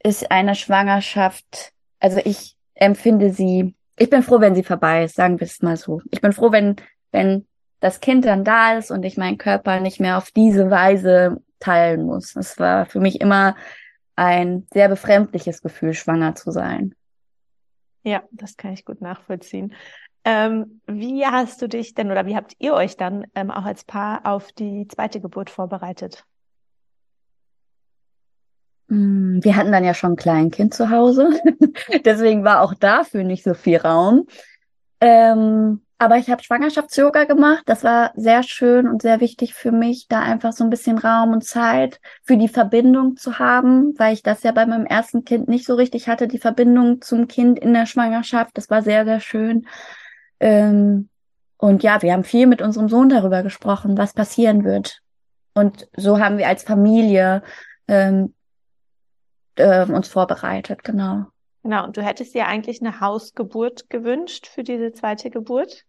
[0.02, 5.38] ist eine Schwangerschaft, also ich empfinde sie, ich bin froh, wenn sie vorbei ist, sagen
[5.40, 6.00] wir es mal so.
[6.10, 6.76] Ich bin froh, wenn,
[7.12, 7.46] wenn
[7.80, 12.04] das Kind dann da ist und ich meinen Körper nicht mehr auf diese Weise teilen
[12.04, 12.36] muss.
[12.36, 13.56] Es war für mich immer
[14.16, 16.94] ein sehr befremdliches Gefühl, schwanger zu sein.
[18.04, 19.74] Ja, das kann ich gut nachvollziehen.
[20.24, 23.84] Ähm, wie hast du dich denn oder wie habt ihr euch dann ähm, auch als
[23.84, 26.24] Paar auf die zweite Geburt vorbereitet?
[28.88, 31.30] Hm, wir hatten dann ja schon ein Kleinkind zu Hause,
[32.04, 34.26] deswegen war auch dafür nicht so viel Raum.
[35.00, 37.62] Ähm, aber ich habe Schwangerschafts-Yoga gemacht.
[37.66, 41.30] Das war sehr schön und sehr wichtig für mich, da einfach so ein bisschen Raum
[41.30, 45.48] und Zeit für die Verbindung zu haben, weil ich das ja bei meinem ersten Kind
[45.48, 48.50] nicht so richtig hatte, die Verbindung zum Kind in der Schwangerschaft.
[48.58, 49.64] Das war sehr, sehr schön.
[50.42, 51.08] Ähm,
[51.56, 55.00] und ja, wir haben viel mit unserem Sohn darüber gesprochen, was passieren wird.
[55.54, 57.42] Und so haben wir als Familie
[57.86, 58.34] ähm,
[59.54, 61.26] äh, uns vorbereitet, genau.
[61.62, 65.84] Genau, und du hättest dir eigentlich eine Hausgeburt gewünscht für diese zweite Geburt?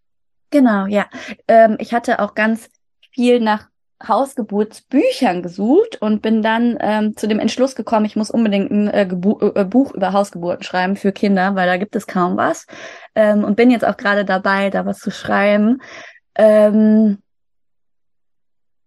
[0.51, 1.07] Genau, ja.
[1.47, 2.69] Ähm, ich hatte auch ganz
[3.11, 3.69] viel nach
[4.05, 9.03] Hausgeburtsbüchern gesucht und bin dann ähm, zu dem Entschluss gekommen, ich muss unbedingt ein äh,
[9.03, 12.65] äh, Buch über Hausgeburten schreiben für Kinder, weil da gibt es kaum was.
[13.15, 15.81] Ähm, und bin jetzt auch gerade dabei, da was zu schreiben.
[16.35, 17.19] Ähm,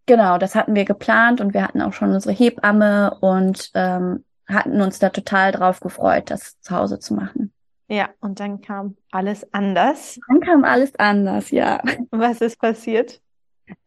[0.06, 4.80] genau, das hatten wir geplant und wir hatten auch schon unsere Hebamme und ähm, hatten
[4.80, 7.52] uns da total drauf gefreut, das zu Hause zu machen.
[7.88, 10.18] Ja, und dann kam alles anders.
[10.28, 11.80] Dann kam alles anders, ja.
[12.10, 13.20] Was ist passiert?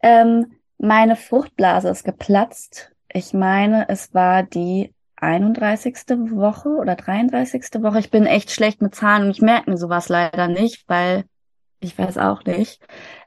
[0.01, 2.91] Ähm, meine Fruchtblase ist geplatzt.
[3.11, 5.95] Ich meine, es war die 31.
[6.31, 7.83] Woche oder 33.
[7.83, 7.99] Woche.
[7.99, 11.25] Ich bin echt schlecht mit Zahlen und ich merke mir sowas leider nicht, weil
[11.81, 12.81] ich weiß auch nicht.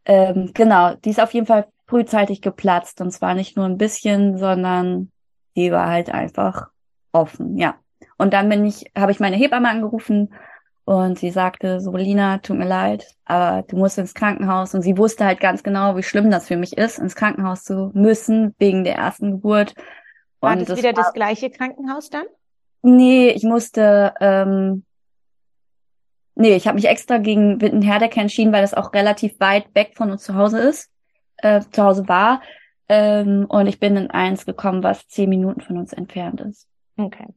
[0.04, 4.38] Ähm, genau, die ist auf jeden Fall frühzeitig geplatzt und zwar nicht nur ein bisschen,
[4.38, 5.10] sondern
[5.54, 6.68] die war halt einfach
[7.12, 7.76] offen, ja.
[8.16, 10.32] Und dann bin ich, habe ich meine Hebamme angerufen
[10.84, 14.74] und sie sagte so, Lina, tut mir leid, aber du musst ins Krankenhaus.
[14.74, 17.92] Und sie wusste halt ganz genau, wie schlimm das für mich ist, ins Krankenhaus zu
[17.94, 19.74] müssen, wegen der ersten Geburt.
[20.40, 22.24] War und das, wieder war, das gleiche Krankenhaus dann?
[22.82, 24.84] Nee, ich musste, ähm,
[26.34, 30.10] nee, ich habe mich extra gegen Wittenherdecke entschieden, weil das auch relativ weit weg von
[30.10, 30.90] uns zu Hause ist,
[31.36, 32.42] äh, zu Hause war.
[32.88, 36.66] Ähm, und ich bin in eins gekommen, was zehn Minuten von uns entfernt ist.
[36.96, 37.28] Okay.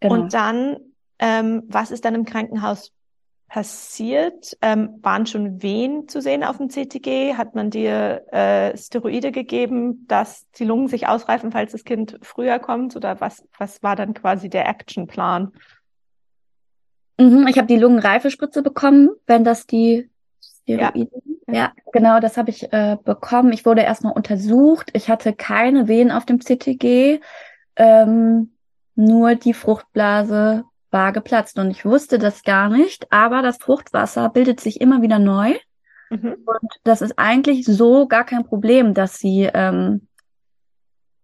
[0.00, 0.14] Genau.
[0.14, 0.78] Und dann
[1.18, 2.92] ähm, was ist dann im Krankenhaus
[3.52, 4.56] passiert?
[4.62, 7.34] Ähm, waren schon Wehen zu sehen auf dem CTG?
[7.34, 12.58] Hat man dir äh, Steroide gegeben, dass die Lungen sich ausreifen, falls das Kind früher
[12.58, 12.96] kommt?
[12.96, 15.52] Oder was, was war dann quasi der Actionplan?
[17.18, 20.08] Mhm, ich habe die Lungenreifespritze bekommen, wenn das die
[20.40, 21.10] Steroide.
[21.46, 23.52] Ja, ja genau, das habe ich äh, bekommen.
[23.52, 24.88] Ich wurde erstmal untersucht.
[24.94, 27.20] Ich hatte keine Wehen auf dem CTG,
[27.76, 28.52] ähm,
[28.94, 34.60] nur die Fruchtblase war geplatzt und ich wusste das gar nicht, aber das Fruchtwasser bildet
[34.60, 35.54] sich immer wieder neu.
[36.10, 36.36] Mhm.
[36.44, 40.06] Und das ist eigentlich so gar kein Problem, dass sie, ähm,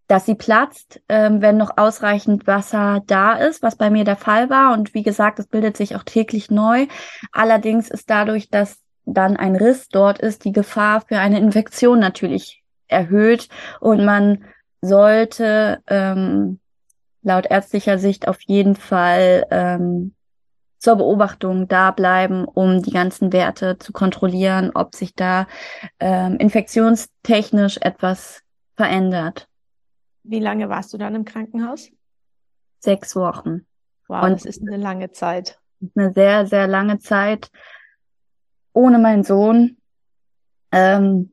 [0.06, 4.48] dass sie platzt, ähm, wenn noch ausreichend Wasser da ist, was bei mir der Fall
[4.48, 4.72] war.
[4.72, 6.86] Und wie gesagt, es bildet sich auch täglich neu.
[7.32, 12.62] Allerdings ist dadurch, dass dann ein Riss dort ist, die Gefahr für eine Infektion natürlich
[12.88, 13.48] erhöht
[13.80, 14.44] und man
[14.80, 16.60] sollte ähm,
[17.28, 20.14] laut ärztlicher Sicht auf jeden Fall ähm,
[20.78, 25.46] zur Beobachtung da bleiben, um die ganzen Werte zu kontrollieren, ob sich da
[26.00, 28.42] ähm, infektionstechnisch etwas
[28.76, 29.46] verändert.
[30.22, 31.90] Wie lange warst du dann im Krankenhaus?
[32.80, 33.66] Sechs Wochen.
[34.08, 35.58] Wow, Und das ist eine lange Zeit.
[35.94, 37.50] Eine sehr, sehr lange Zeit
[38.72, 39.76] ohne meinen Sohn.
[40.72, 41.32] Ähm,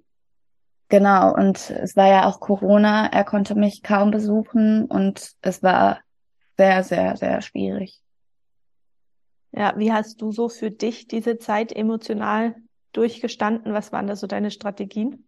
[0.89, 5.99] Genau, und es war ja auch Corona, er konnte mich kaum besuchen und es war
[6.57, 7.99] sehr, sehr, sehr schwierig.
[9.51, 12.55] Ja, wie hast du so für dich diese Zeit emotional
[12.91, 13.73] durchgestanden?
[13.73, 15.27] Was waren da so deine Strategien?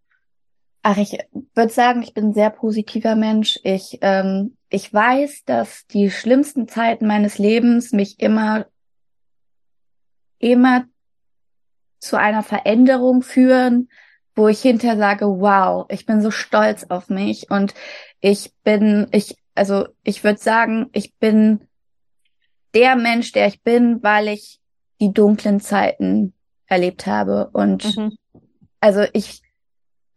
[0.84, 1.18] Ach, ich
[1.56, 3.60] würde sagen, ich bin ein sehr positiver Mensch.
[3.64, 8.68] Ich, ähm, ich weiß, dass die schlimmsten Zeiten meines Lebens mich immer,
[10.40, 10.86] immer
[12.00, 13.90] zu einer Veränderung führen,
[14.38, 17.74] wo ich hinterher sage, wow, ich bin so stolz auf mich und
[18.22, 21.68] ich bin, ich, also ich würde sagen, ich bin
[22.76, 24.60] der Mensch, der ich bin, weil ich
[25.00, 26.34] die dunklen Zeiten
[26.68, 27.50] erlebt habe.
[27.52, 28.16] Und mhm.
[28.80, 29.42] also ich,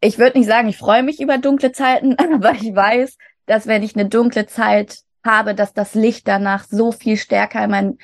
[0.02, 3.82] ich würde nicht sagen, ich freue mich über dunkle Zeiten, aber ich weiß, dass wenn
[3.82, 7.98] ich eine dunkle Zeit habe, dass das Licht danach so viel stärker in mein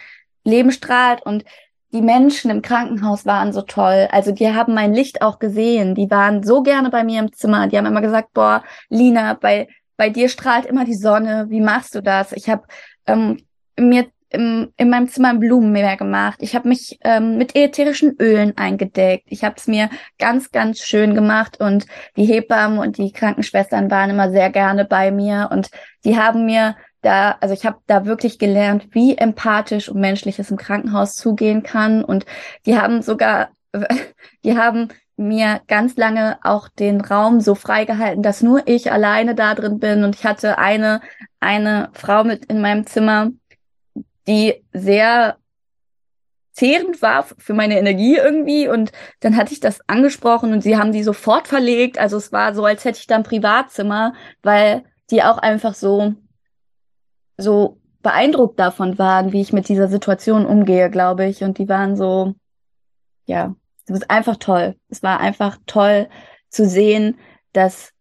[0.44, 1.44] Leben strahlt und
[1.92, 4.08] die Menschen im Krankenhaus waren so toll.
[4.10, 5.94] Also die haben mein Licht auch gesehen.
[5.94, 7.68] Die waren so gerne bei mir im Zimmer.
[7.68, 11.46] Die haben immer gesagt, boah, Lina, bei, bei dir strahlt immer die Sonne.
[11.48, 12.32] Wie machst du das?
[12.32, 12.64] Ich habe
[13.06, 13.38] ähm,
[13.78, 16.38] mir im, in meinem Zimmer ein Blumenmeer gemacht.
[16.40, 19.26] Ich habe mich ähm, mit ätherischen Ölen eingedeckt.
[19.28, 19.88] Ich habe es mir
[20.18, 21.86] ganz, ganz schön gemacht und
[22.16, 25.70] die Hebammen und die Krankenschwestern waren immer sehr gerne bei mir und
[26.04, 26.76] die haben mir
[27.06, 31.62] da, also ich habe da wirklich gelernt, wie empathisch und menschlich es im Krankenhaus zugehen
[31.62, 32.04] kann.
[32.04, 32.26] Und
[32.66, 33.50] die haben sogar,
[34.44, 39.54] die haben mir ganz lange auch den Raum so freigehalten, dass nur ich alleine da
[39.54, 40.04] drin bin.
[40.04, 41.00] Und ich hatte eine
[41.38, 43.30] eine Frau mit in meinem Zimmer,
[44.26, 45.36] die sehr
[46.52, 48.66] zehrend war für meine Energie irgendwie.
[48.66, 48.90] Und
[49.20, 52.64] dann hatte ich das angesprochen und sie haben die sofort verlegt, also es war so,
[52.64, 56.14] als hätte ich da ein Privatzimmer, weil die auch einfach so
[57.36, 61.96] so beeindruckt davon waren, wie ich mit dieser Situation umgehe, glaube ich und die waren
[61.96, 62.34] so
[63.26, 64.76] ja, es ist einfach toll.
[64.88, 66.08] Es war einfach toll
[66.48, 67.18] zu sehen,
[67.52, 67.92] dass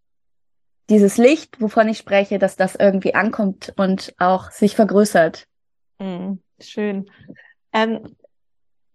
[0.90, 5.48] dieses Licht, wovon ich spreche, dass das irgendwie ankommt und auch sich vergrößert.
[6.00, 7.10] Mm, schön.
[7.74, 8.16] Ähm,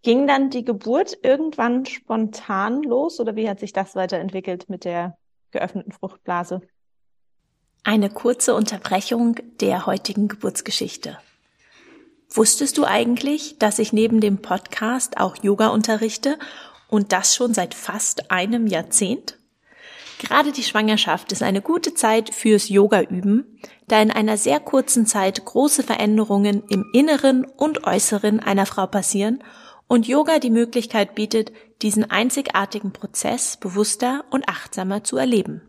[0.03, 5.19] ging dann die Geburt irgendwann spontan los oder wie hat sich das weiterentwickelt mit der
[5.51, 6.63] geöffneten Fruchtblase?
[7.83, 11.19] Eine kurze Unterbrechung der heutigen Geburtsgeschichte.
[12.29, 16.39] Wusstest du eigentlich, dass ich neben dem Podcast auch Yoga unterrichte
[16.89, 19.39] und das schon seit fast einem Jahrzehnt?
[20.19, 23.59] Gerade die Schwangerschaft ist eine gute Zeit fürs Yoga üben,
[23.89, 29.43] da in einer sehr kurzen Zeit große Veränderungen im Inneren und Äußeren einer Frau passieren
[29.89, 31.51] und Yoga die Möglichkeit bietet,
[31.81, 35.63] diesen einzigartigen Prozess bewusster und achtsamer zu erleben.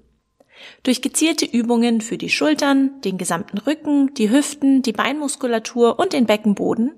[0.84, 6.26] Durch gezielte Übungen für die Schultern, den gesamten Rücken, die Hüften, die Beinmuskulatur und den
[6.26, 6.91] Beckenboden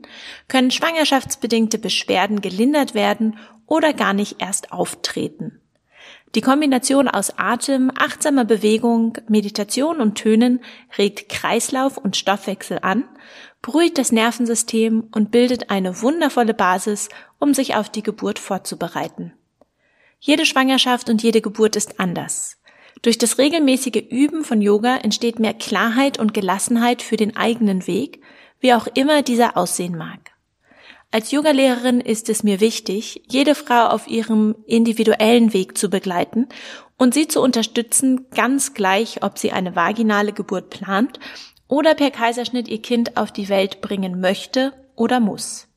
[0.47, 5.59] können schwangerschaftsbedingte Beschwerden gelindert werden oder gar nicht erst auftreten.
[6.35, 10.61] Die Kombination aus Atem, achtsamer Bewegung, Meditation und Tönen
[10.97, 13.03] regt Kreislauf und Stoffwechsel an,
[13.61, 19.33] beruhigt das Nervensystem und bildet eine wundervolle Basis, um sich auf die Geburt vorzubereiten.
[20.19, 22.57] Jede Schwangerschaft und jede Geburt ist anders.
[23.01, 28.21] Durch das regelmäßige Üben von Yoga entsteht mehr Klarheit und Gelassenheit für den eigenen Weg,
[28.59, 30.31] wie auch immer dieser aussehen mag.
[31.11, 36.47] Als Yogalehrerin ist es mir wichtig, jede Frau auf ihrem individuellen Weg zu begleiten
[36.97, 41.19] und sie zu unterstützen, ganz gleich, ob sie eine vaginale Geburt plant
[41.67, 45.67] oder per Kaiserschnitt ihr Kind auf die Welt bringen möchte oder muss.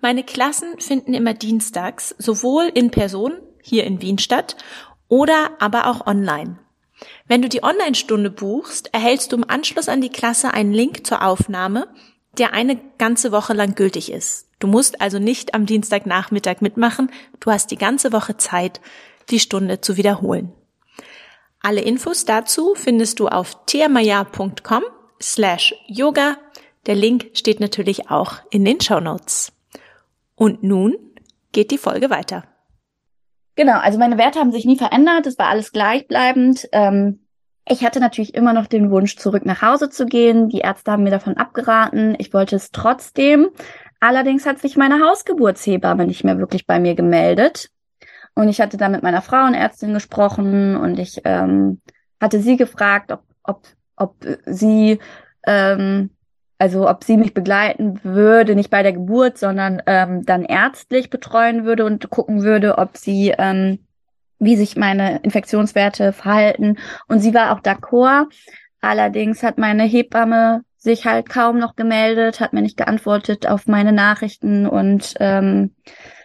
[0.00, 3.32] Meine Klassen finden immer dienstags sowohl in Person
[3.62, 4.56] hier in Wien statt
[5.10, 6.58] oder aber auch online.
[7.26, 11.22] Wenn du die Online-Stunde buchst, erhältst du im Anschluss an die Klasse einen Link zur
[11.22, 11.88] Aufnahme,
[12.38, 14.46] der eine ganze Woche lang gültig ist.
[14.58, 18.80] Du musst also nicht am Dienstagnachmittag mitmachen, du hast die ganze Woche Zeit,
[19.30, 20.52] die Stunde zu wiederholen.
[21.60, 24.84] Alle Infos dazu findest du auf tiamaya.com
[25.20, 26.36] slash yoga.
[26.86, 29.52] Der Link steht natürlich auch in den Show Notes.
[30.36, 30.96] Und nun
[31.52, 32.44] geht die Folge weiter.
[33.56, 36.68] Genau, also meine Werte haben sich nie verändert, es war alles gleichbleibend.
[36.72, 37.20] Ähm,
[37.68, 40.48] ich hatte natürlich immer noch den Wunsch, zurück nach Hause zu gehen.
[40.48, 42.16] Die Ärzte haben mir davon abgeraten.
[42.18, 43.50] Ich wollte es trotzdem.
[44.00, 47.70] Allerdings hat sich meine Hausgeburtshebamme nicht mehr wirklich bei mir gemeldet.
[48.34, 51.80] Und ich hatte da mit meiner Frauenärztin gesprochen und ich ähm,
[52.20, 54.98] hatte sie gefragt, ob, ob, ob sie
[55.46, 56.10] ähm,
[56.60, 61.64] also ob sie mich begleiten würde, nicht bei der Geburt, sondern ähm, dann ärztlich betreuen
[61.64, 63.78] würde und gucken würde, ob sie, ähm,
[64.38, 66.76] wie sich meine Infektionswerte verhalten.
[67.08, 68.26] Und sie war auch d'accord.
[68.82, 73.92] Allerdings hat meine Hebamme sich halt kaum noch gemeldet, hat mir nicht geantwortet auf meine
[73.92, 75.74] Nachrichten und ähm,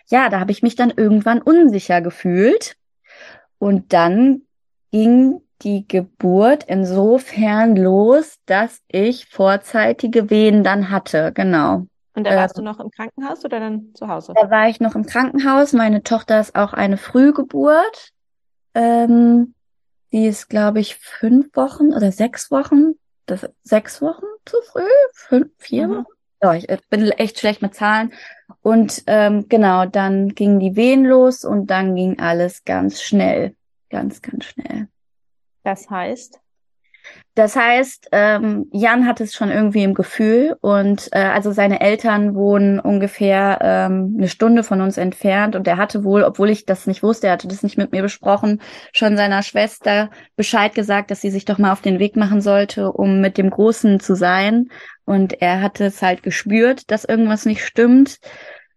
[0.07, 2.75] ja, da habe ich mich dann irgendwann unsicher gefühlt.
[3.57, 4.41] Und dann
[4.91, 11.87] ging die Geburt insofern los, dass ich vorzeitige Wehen dann hatte, genau.
[12.15, 14.33] Und da warst äh, du noch im Krankenhaus oder dann zu Hause?
[14.35, 15.73] Da war ich noch im Krankenhaus.
[15.73, 18.11] Meine Tochter ist auch eine Frühgeburt.
[18.73, 19.53] Ähm,
[20.11, 22.93] die ist, glaube ich, fünf Wochen oder sechs Wochen.
[23.25, 24.87] Das, sechs Wochen zu früh?
[25.13, 25.95] Fünf, vier mhm.
[25.97, 26.05] Wochen?
[26.41, 28.13] Ja, ich bin echt schlecht mit Zahlen.
[28.61, 33.55] Und ähm, genau, dann gingen die Wehen los und dann ging alles ganz schnell.
[33.89, 34.87] Ganz, ganz schnell.
[35.65, 36.39] Das heißt?
[37.33, 42.33] Das heißt, ähm, Jan hat es schon irgendwie im Gefühl und äh, also seine Eltern
[42.33, 46.87] wohnen ungefähr ähm, eine Stunde von uns entfernt und er hatte wohl, obwohl ich das
[46.87, 48.61] nicht wusste, er hatte das nicht mit mir besprochen,
[48.93, 52.91] schon seiner Schwester Bescheid gesagt, dass sie sich doch mal auf den Weg machen sollte,
[52.91, 54.69] um mit dem Großen zu sein.
[55.03, 58.17] Und er hatte es halt gespürt, dass irgendwas nicht stimmt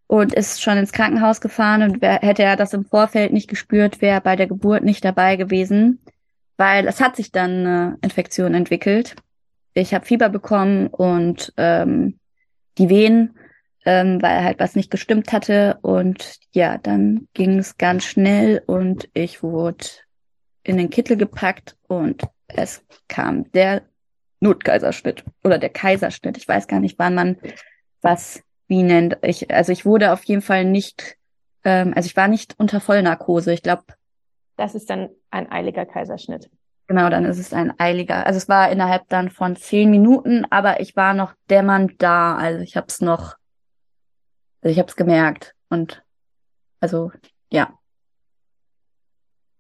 [0.07, 4.01] und ist schon ins Krankenhaus gefahren und wär, hätte er das im Vorfeld nicht gespürt,
[4.01, 6.01] wäre bei der Geburt nicht dabei gewesen
[6.59, 9.17] weil es hat sich dann eine Infektion entwickelt.
[9.73, 12.19] Ich habe Fieber bekommen und ähm,
[12.77, 13.39] die Wehen,
[13.87, 15.79] ähm, weil halt was nicht gestimmt hatte.
[15.83, 19.87] Und ja, dann ging es ganz schnell und ich wurde
[20.65, 23.83] in den Kittel gepackt und es kam der
[24.41, 26.37] Notkaiserschnitt oder der Kaiserschnitt.
[26.37, 27.37] Ich weiß gar nicht, wann man
[28.03, 29.17] was wie nennt.
[29.23, 31.17] Ich, also ich wurde auf jeden Fall nicht,
[31.65, 33.53] ähm, also ich war nicht unter Vollnarkose.
[33.53, 33.85] Ich glaube,
[34.59, 36.51] Das ist dann ein eiliger Kaiserschnitt.
[36.89, 38.27] Genau, dann ist es ein eiliger.
[38.27, 42.37] Also es war innerhalb dann von zehn Minuten, aber ich war noch dämmernd da.
[42.37, 43.37] Also ich habe es noch,
[44.63, 46.03] also ich habe es gemerkt und
[46.81, 47.13] also
[47.51, 47.79] ja.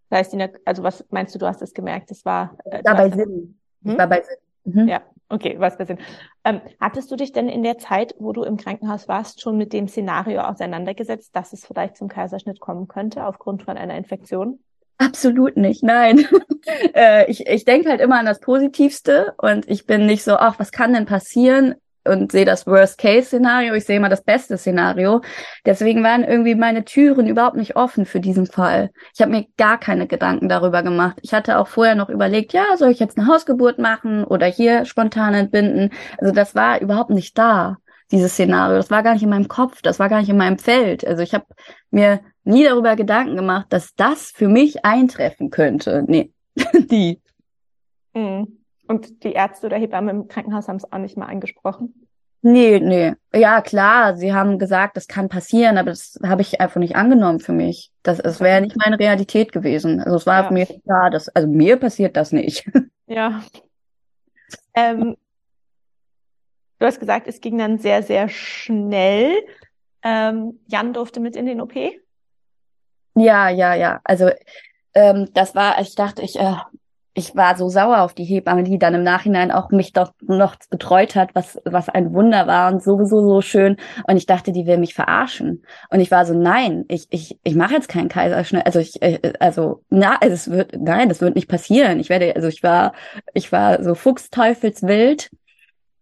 [0.09, 2.11] Das heißt, also was meinst du, du hast es gemerkt?
[2.11, 3.61] Das war, äh, war bei Sinn.
[3.85, 3.93] Hm?
[3.93, 4.37] Ich war bei Sinn.
[4.65, 4.89] Mhm.
[4.89, 5.99] Ja, okay, was bei Sinn.
[6.45, 9.73] Ähm, hattest du dich denn in der Zeit, wo du im Krankenhaus warst, schon mit
[9.73, 14.61] dem Szenario auseinandergesetzt, dass es vielleicht zum Kaiserschnitt kommen könnte aufgrund von einer Infektion?
[14.99, 16.27] Absolut nicht, nein.
[16.95, 20.59] äh, ich ich denke halt immer an das Positivste und ich bin nicht so, ach,
[20.59, 21.75] was kann denn passieren?
[22.05, 25.21] Und sehe das Worst-Case-Szenario, ich sehe immer das beste Szenario.
[25.67, 28.91] Deswegen waren irgendwie meine Türen überhaupt nicht offen für diesen Fall.
[29.15, 31.19] Ich habe mir gar keine Gedanken darüber gemacht.
[31.23, 34.87] Ich hatte auch vorher noch überlegt, ja, soll ich jetzt eine Hausgeburt machen oder hier
[34.87, 35.91] spontan entbinden?
[36.17, 37.77] Also das war überhaupt nicht da
[38.11, 38.77] dieses Szenario.
[38.77, 41.07] Das war gar nicht in meinem Kopf, das war gar nicht in meinem Feld.
[41.07, 41.47] Also ich habe
[41.91, 46.05] mir nie darüber Gedanken gemacht, dass das für mich eintreffen könnte.
[46.07, 46.33] Nee,
[46.91, 47.21] die.
[48.15, 48.59] Mhm.
[48.87, 52.09] Und die Ärzte oder Hebammen im Krankenhaus haben es auch nicht mal angesprochen?
[52.41, 53.15] Nee, nee.
[53.35, 57.41] Ja, klar, sie haben gesagt, das kann passieren, aber das habe ich einfach nicht angenommen
[57.41, 57.91] für mich.
[58.03, 60.01] Das, das wäre nicht meine Realität gewesen.
[60.01, 60.51] Also es war ja.
[60.51, 62.69] mir klar, dass, also mir passiert das nicht.
[63.11, 63.43] Ja.
[64.75, 65.17] Ähm,
[66.79, 69.33] Du hast gesagt, es ging dann sehr, sehr schnell.
[70.03, 71.75] Ähm, Jan durfte mit in den OP?
[73.15, 74.01] Ja, ja, ja.
[74.05, 74.31] Also
[74.95, 76.55] ähm, das war, ich dachte, ich, äh,
[77.15, 80.55] ich war so sauer auf die Hebamme, die dann im Nachhinein auch mich doch noch
[80.71, 83.77] betreut hat, was, was ein Wunder war und sowieso so schön.
[84.07, 85.65] Und ich dachte, die will mich verarschen.
[85.91, 88.65] Und ich war so, nein, ich, ich, ich mache jetzt keinen Kaiserschnitt.
[88.67, 91.99] Also ich, äh, also, na, es wird, nein, das wird nicht passieren.
[91.99, 92.93] Ich werde, also ich war,
[93.35, 95.29] ich war so fuchsteufelswild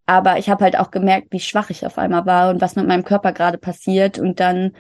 [0.07, 2.87] aber ich habe halt auch gemerkt, wie schwach ich auf einmal war und was mit
[2.87, 4.19] meinem Körper gerade passiert.
[4.19, 4.73] Und dann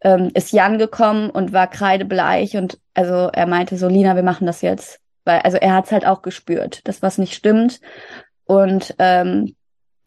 [0.00, 4.46] ähm, ist Jan gekommen und war kreidebleich und also er meinte so, Lina, wir machen
[4.46, 5.00] das jetzt.
[5.24, 7.80] Weil, also er hat's halt auch gespürt, dass was nicht stimmt.
[8.44, 9.54] Und ähm,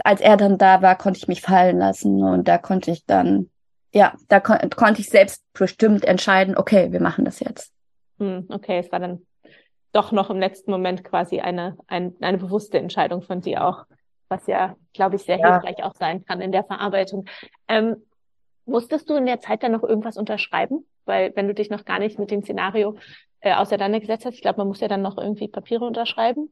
[0.04, 3.52] als er dann da war, konnte ich mich fallen lassen und da konnte ich dann,
[3.94, 7.72] ja, da kon konnte ich selbstbestimmt entscheiden, okay, wir machen das jetzt.
[8.18, 9.22] Hm, okay, es war dann
[9.92, 13.86] doch noch im letzten Moment quasi eine, ein, eine bewusste Entscheidung von dir auch
[14.30, 15.54] was ja, glaube ich, sehr ja.
[15.54, 17.26] hilfreich auch sein kann in der Verarbeitung.
[17.68, 17.98] Ähm,
[18.66, 20.86] musstest du in der Zeit dann noch irgendwas unterschreiben?
[21.06, 22.98] Weil wenn du dich noch gar nicht mit dem Szenario
[23.42, 26.52] äh, auseinandergesetzt hast, ich glaube, man muss ja dann noch irgendwie Papiere unterschreiben.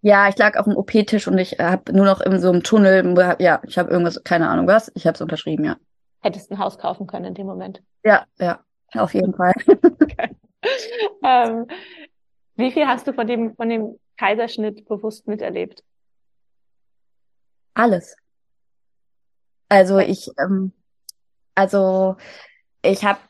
[0.00, 3.36] Ja, ich lag auf dem OP-Tisch und ich habe nur noch in so einem Tunnel,
[3.40, 5.76] ja, ich habe irgendwas, keine Ahnung was, ich habe es unterschrieben, ja.
[6.20, 7.82] Hättest ein Haus kaufen können in dem Moment.
[8.04, 8.60] Ja, ja,
[8.94, 9.52] auf jeden Fall.
[10.00, 10.36] okay.
[11.24, 11.66] ähm,
[12.54, 15.82] wie viel hast du von dem, von dem Kaiserschnitt bewusst miterlebt?
[17.78, 18.16] Alles.
[19.68, 20.72] Also ich, ähm,
[21.54, 22.16] also
[22.82, 23.20] ich habe,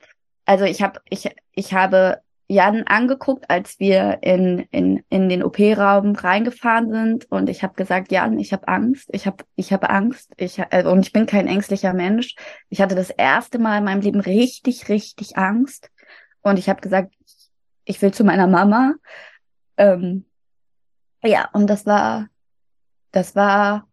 [0.46, 6.14] also ich habe, ich, ich habe Jan angeguckt, als wir in, in, in den OP-Raum
[6.14, 10.32] reingefahren sind und ich habe gesagt, Jan, ich habe Angst, ich habe ich hab Angst,
[10.38, 12.34] ich also, und ich bin kein ängstlicher Mensch.
[12.70, 15.90] Ich hatte das erste Mal in meinem Leben richtig, richtig Angst
[16.40, 17.12] und ich habe gesagt,
[17.84, 18.94] ich will zu meiner Mama.
[19.76, 20.24] Ähm,
[21.22, 22.28] ja, und das war,
[23.12, 23.87] das war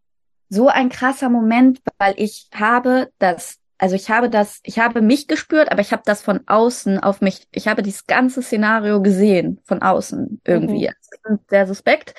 [0.49, 5.27] so ein krasser Moment, weil ich habe das, also ich habe das, ich habe mich
[5.27, 9.59] gespürt, aber ich habe das von außen auf mich, ich habe dieses ganze Szenario gesehen
[9.63, 10.89] von außen irgendwie.
[11.27, 11.39] Mhm.
[11.49, 12.13] Sehr suspekt,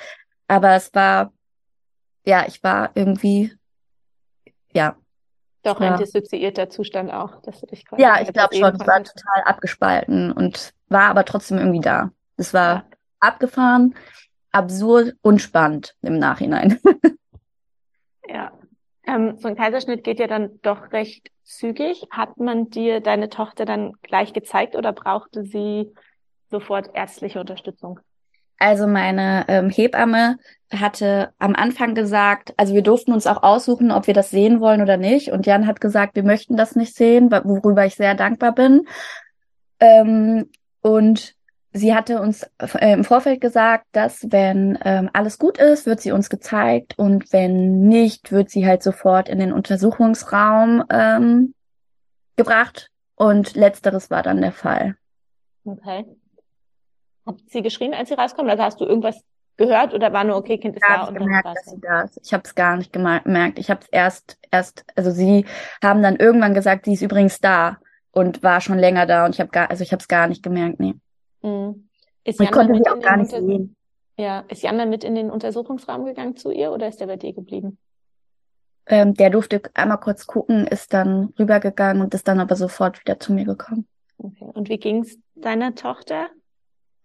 [0.47, 1.33] aber es war,
[2.25, 3.53] ja, ich war irgendwie,
[4.73, 4.95] ja.
[5.63, 9.03] Doch ein dissoziierter Zustand auch, dass du dich quasi Ja, ich glaube schon, ich war
[9.03, 12.11] total abgespalten und war aber trotzdem irgendwie da.
[12.37, 12.85] Es war ja.
[13.19, 13.95] abgefahren,
[14.51, 16.79] absurd und spannend im Nachhinein.
[18.27, 18.51] Ja.
[19.05, 22.07] Ähm, so ein Kaiserschnitt geht ja dann doch recht zügig.
[22.11, 25.93] Hat man dir deine Tochter dann gleich gezeigt oder brauchte sie
[26.49, 27.99] sofort ärztliche Unterstützung?
[28.59, 30.37] Also meine ähm, Hebamme
[30.73, 34.81] hatte am Anfang gesagt, also wir durften uns auch aussuchen, ob wir das sehen wollen
[34.81, 35.31] oder nicht.
[35.31, 38.87] Und Jan hat gesagt, wir möchten das nicht sehen, worüber ich sehr dankbar bin.
[39.79, 40.49] Ähm,
[40.81, 41.36] und
[41.77, 46.11] sie hatte uns äh, im Vorfeld gesagt, dass wenn ähm, alles gut ist, wird sie
[46.11, 51.53] uns gezeigt und wenn nicht, wird sie halt sofort in den Untersuchungsraum ähm,
[52.35, 52.89] gebracht.
[53.15, 54.95] Und letzteres war dann der Fall.
[55.65, 56.05] Okay.
[57.25, 58.49] Hat sie geschrien, als sie rauskommt?
[58.49, 59.23] Also hast du irgendwas
[59.57, 62.19] gehört oder war nur okay, Kind ist da und gemerkt, dann dass sie da ist.
[62.23, 63.59] Ich habe es gar nicht gemerkt.
[63.59, 65.45] Ich habe es erst erst also sie
[65.83, 67.77] haben dann irgendwann gesagt, sie ist übrigens da
[68.11, 70.43] und war schon länger da und ich habe gar also ich habe es gar nicht
[70.43, 70.93] gemerkt, nee.
[71.47, 71.89] Mhm.
[72.23, 73.75] Ist ich konnte sie auch gar nicht sehen.
[74.17, 77.17] Ja, ist Jan dann mit in den Untersuchungsraum gegangen zu ihr oder ist er bei
[77.17, 77.77] dir geblieben?
[78.87, 83.19] Ähm, der durfte einmal kurz gucken, ist dann rübergegangen und ist dann aber sofort wieder
[83.19, 83.87] zu mir gekommen.
[84.17, 84.49] Okay.
[84.53, 86.29] Und wie ging's deiner Tochter?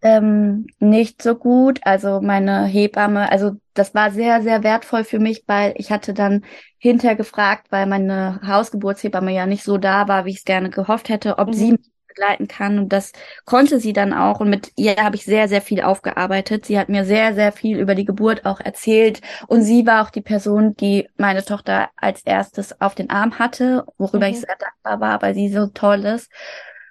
[0.01, 1.81] Ähm, nicht so gut.
[1.83, 6.45] Also meine Hebamme, also das war sehr, sehr wertvoll für mich, weil ich hatte dann
[6.79, 11.09] hinterher gefragt, weil meine Hausgeburtshebamme ja nicht so da war, wie ich es gerne gehofft
[11.09, 11.53] hätte, ob mhm.
[11.53, 12.79] sie mich begleiten kann.
[12.79, 13.13] Und das
[13.45, 14.41] konnte sie dann auch.
[14.41, 16.67] Und mit ihr habe ich sehr, sehr viel aufgearbeitet.
[16.67, 19.21] Sie hat mir sehr, sehr viel über die Geburt auch erzählt.
[19.47, 23.85] Und sie war auch die Person, die meine Tochter als erstes auf den Arm hatte,
[23.99, 24.33] worüber mhm.
[24.33, 26.31] ich sehr dankbar war, weil sie so toll ist.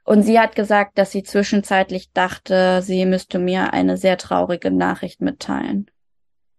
[0.03, 5.21] Und sie hat gesagt, dass sie zwischenzeitlich dachte, sie müsste mir eine sehr traurige Nachricht
[5.21, 5.89] mitteilen.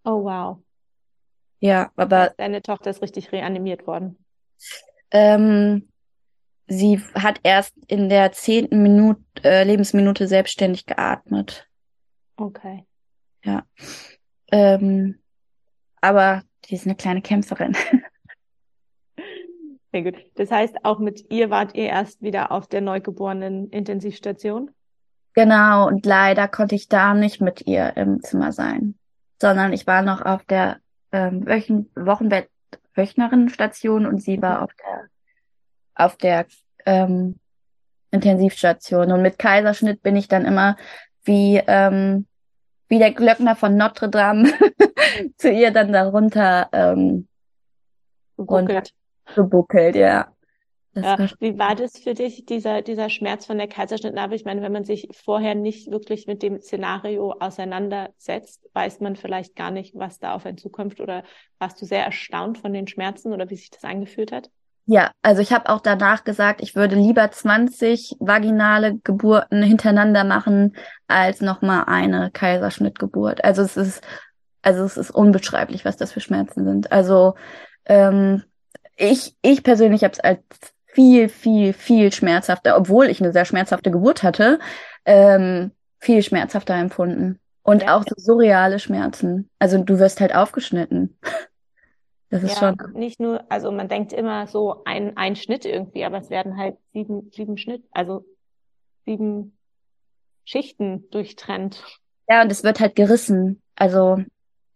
[0.05, 0.59] Oh wow.
[1.59, 2.33] Ja, aber.
[2.37, 4.19] Deine Tochter ist richtig reanimiert worden.
[5.11, 5.92] Ähm,
[6.67, 11.69] sie hat erst in der zehnten Minute, äh, Lebensminute selbstständig geatmet.
[12.37, 12.87] Okay.
[13.45, 13.65] Ja.
[14.51, 15.19] Ähm,
[16.01, 17.77] aber sie ist eine kleine Kämpferin.
[19.93, 20.17] Sehr gut.
[20.37, 24.71] Das heißt, auch mit ihr wart ihr erst wieder auf der neugeborenen Intensivstation?
[25.35, 28.95] Genau, und leider konnte ich da nicht mit ihr im Zimmer sein,
[29.41, 30.79] sondern ich war noch auf der
[31.11, 32.49] ähm, Wöchen Wochenbett
[32.95, 34.65] Wöchnerinnenstation und sie war mhm.
[34.65, 35.09] auf der
[35.95, 36.47] auf der
[36.87, 37.39] ähm,
[38.11, 39.13] Intensivstation.
[39.13, 40.77] Und mit Kaiserschnitt bin ich dann immer
[41.25, 42.27] wie ähm,
[42.93, 44.53] wie der Glöckner von Notre Dame
[45.39, 47.27] zu ihr dann darunter ähm,
[48.37, 48.83] runter
[49.35, 50.31] gebuckelt, ja.
[50.95, 51.29] ja.
[51.41, 54.35] Wie war das für dich, dieser, dieser Schmerz von der Kaiserschnittnarbe?
[54.35, 59.57] Ich meine, wenn man sich vorher nicht wirklich mit dem Szenario auseinandersetzt, weiß man vielleicht
[59.57, 61.01] gar nicht, was da auf einen zukommt.
[61.01, 61.25] Oder
[61.59, 64.51] warst du sehr erstaunt von den Schmerzen oder wie sich das angefühlt hat?
[64.85, 70.77] Ja, also ich habe auch danach gesagt, ich würde lieber 20 vaginale Geburten hintereinander machen,
[71.07, 73.45] als nochmal eine Kaiserschnittgeburt.
[73.45, 74.03] Also es ist,
[74.63, 76.91] also es ist unbeschreiblich, was das für Schmerzen sind.
[76.91, 77.35] Also
[77.87, 78.43] ähm,
[78.97, 80.41] ich, ich persönlich habe es als
[80.87, 84.59] viel, viel, viel schmerzhafter, obwohl ich eine sehr schmerzhafte Geburt hatte,
[85.05, 87.39] ähm, viel schmerzhafter empfunden.
[87.63, 87.97] Und ja.
[87.97, 89.49] auch so surreale Schmerzen.
[89.61, 91.17] Also du wirst halt aufgeschnitten.
[92.33, 92.93] Das ist ja, schon.
[92.95, 96.79] Nicht nur, also man denkt immer so ein, ein Schnitt irgendwie, aber es werden halt
[96.95, 98.25] sieben, sieben Schnitt, also
[99.05, 99.59] sieben
[100.47, 101.85] Schichten durchtrennt.
[102.31, 103.61] Ja, und es wird halt gerissen.
[103.77, 104.25] Also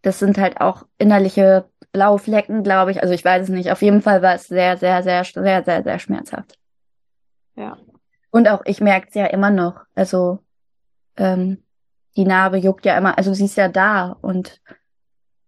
[0.03, 3.01] das sind halt auch innerliche blaue Flecken, glaube ich.
[3.01, 3.73] Also ich weiß es nicht.
[3.73, 6.59] Auf jeden Fall war es sehr, sehr, sehr, sehr, sehr, sehr schmerzhaft.
[7.55, 7.79] Ja.
[8.31, 9.81] Und auch ich merke es ja immer noch.
[9.95, 10.41] Also
[11.17, 11.65] ähm,
[12.17, 13.17] die Narbe juckt ja immer.
[13.17, 14.61] Also sie ist ja da und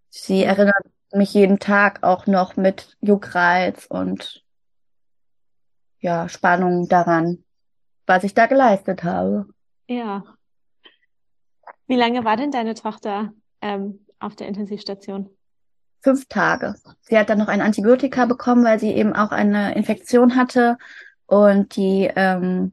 [0.09, 4.45] sie erinnert mich jeden Tag auch noch mit Juckreiz und
[6.01, 7.45] ja Spannung daran,
[8.07, 9.47] was ich da geleistet habe.
[9.87, 10.25] Ja.
[11.87, 15.31] Wie lange war denn deine Tochter ähm, auf der Intensivstation?
[16.01, 16.75] fünf Tage.
[17.01, 20.79] Sie hat dann noch ein Antibiotika bekommen, weil sie eben auch eine Infektion hatte.
[21.27, 22.73] Und die ähm,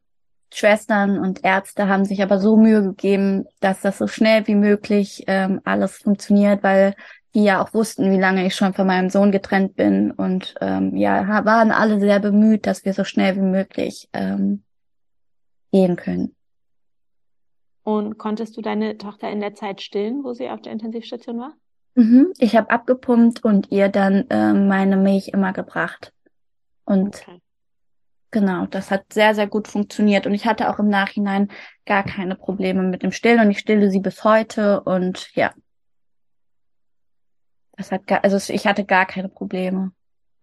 [0.53, 5.25] Schwestern und Ärzte haben sich aber so Mühe gegeben, dass das so schnell wie möglich
[5.27, 6.95] ähm, alles funktioniert, weil
[7.35, 10.11] die ja auch wussten, wie lange ich schon von meinem Sohn getrennt bin.
[10.11, 14.63] Und ähm, ja, waren alle sehr bemüht, dass wir so schnell wie möglich ähm,
[15.71, 16.33] gehen können.
[17.83, 21.53] Und konntest du deine Tochter in der Zeit stillen, wo sie auf der Intensivstation war?
[21.95, 26.13] Mhm, ich habe abgepumpt und ihr dann äh, meine Milch immer gebracht.
[26.85, 27.41] Und okay.
[28.31, 30.25] genau, das hat sehr, sehr gut funktioniert.
[30.25, 31.49] Und ich hatte auch im Nachhinein
[31.85, 35.53] gar keine Probleme mit dem Stillen und ich stille sie bis heute und ja.
[37.77, 39.91] Das hat gar, also ich hatte gar keine Probleme.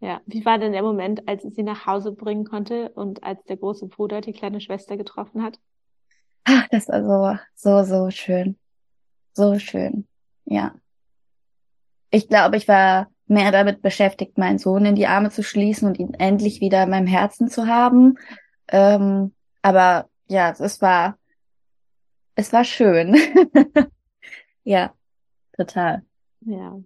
[0.01, 3.57] Ja, wie war denn der Moment, als sie nach Hause bringen konnte und als der
[3.57, 5.59] große Bruder die kleine Schwester getroffen hat?
[6.45, 8.59] Ach, das war so, so, so schön.
[9.33, 10.07] So schön.
[10.45, 10.75] Ja
[12.13, 15.99] ich glaube, ich war mehr damit beschäftigt, meinen Sohn in die Arme zu schließen und
[15.99, 18.19] ihn endlich wieder in meinem Herzen zu haben.
[18.69, 21.19] Ähm, aber ja, es war,
[22.35, 23.17] es war schön.
[24.65, 24.93] ja,
[25.57, 26.03] total.
[26.43, 26.79] Ja.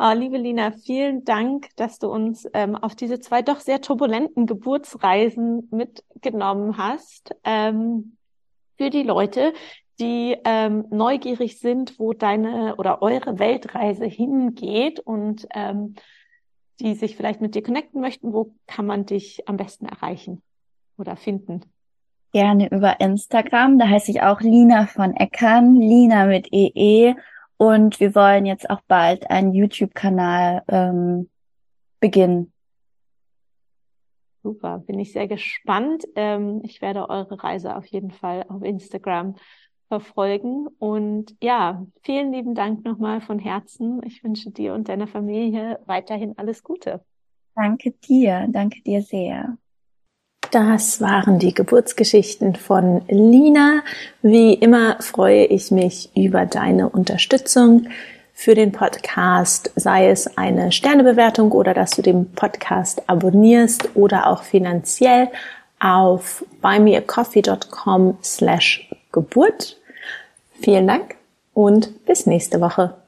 [0.00, 4.46] Oh, liebe Lina, vielen Dank, dass du uns ähm, auf diese zwei doch sehr turbulenten
[4.46, 7.34] Geburtsreisen mitgenommen hast.
[7.42, 8.16] Ähm,
[8.76, 9.52] für die Leute,
[9.98, 15.96] die ähm, neugierig sind, wo deine oder eure Weltreise hingeht und ähm,
[16.78, 20.42] die sich vielleicht mit dir connecten möchten, wo kann man dich am besten erreichen
[20.96, 21.62] oder finden?
[22.32, 27.16] Gerne über Instagram, da heiße ich auch Lina von Eckern, Lina mit EE.
[27.58, 31.28] Und wir wollen jetzt auch bald einen YouTube-Kanal ähm,
[32.00, 32.52] beginnen.
[34.42, 36.04] Super, bin ich sehr gespannt.
[36.14, 39.34] Ähm, ich werde eure Reise auf jeden Fall auf Instagram
[39.88, 40.68] verfolgen.
[40.78, 44.00] Und ja, vielen lieben Dank nochmal von Herzen.
[44.04, 47.04] Ich wünsche dir und deiner Familie weiterhin alles Gute.
[47.56, 49.58] Danke dir, danke dir sehr.
[50.50, 53.82] Das waren die Geburtsgeschichten von Lina.
[54.22, 57.88] Wie immer freue ich mich über deine Unterstützung
[58.32, 64.42] für den Podcast, sei es eine Sternebewertung oder dass du den Podcast abonnierst oder auch
[64.42, 65.28] finanziell
[65.80, 69.76] auf buymeacoffee.com slash Geburt.
[70.60, 71.16] Vielen Dank
[71.52, 72.98] und bis nächste Woche.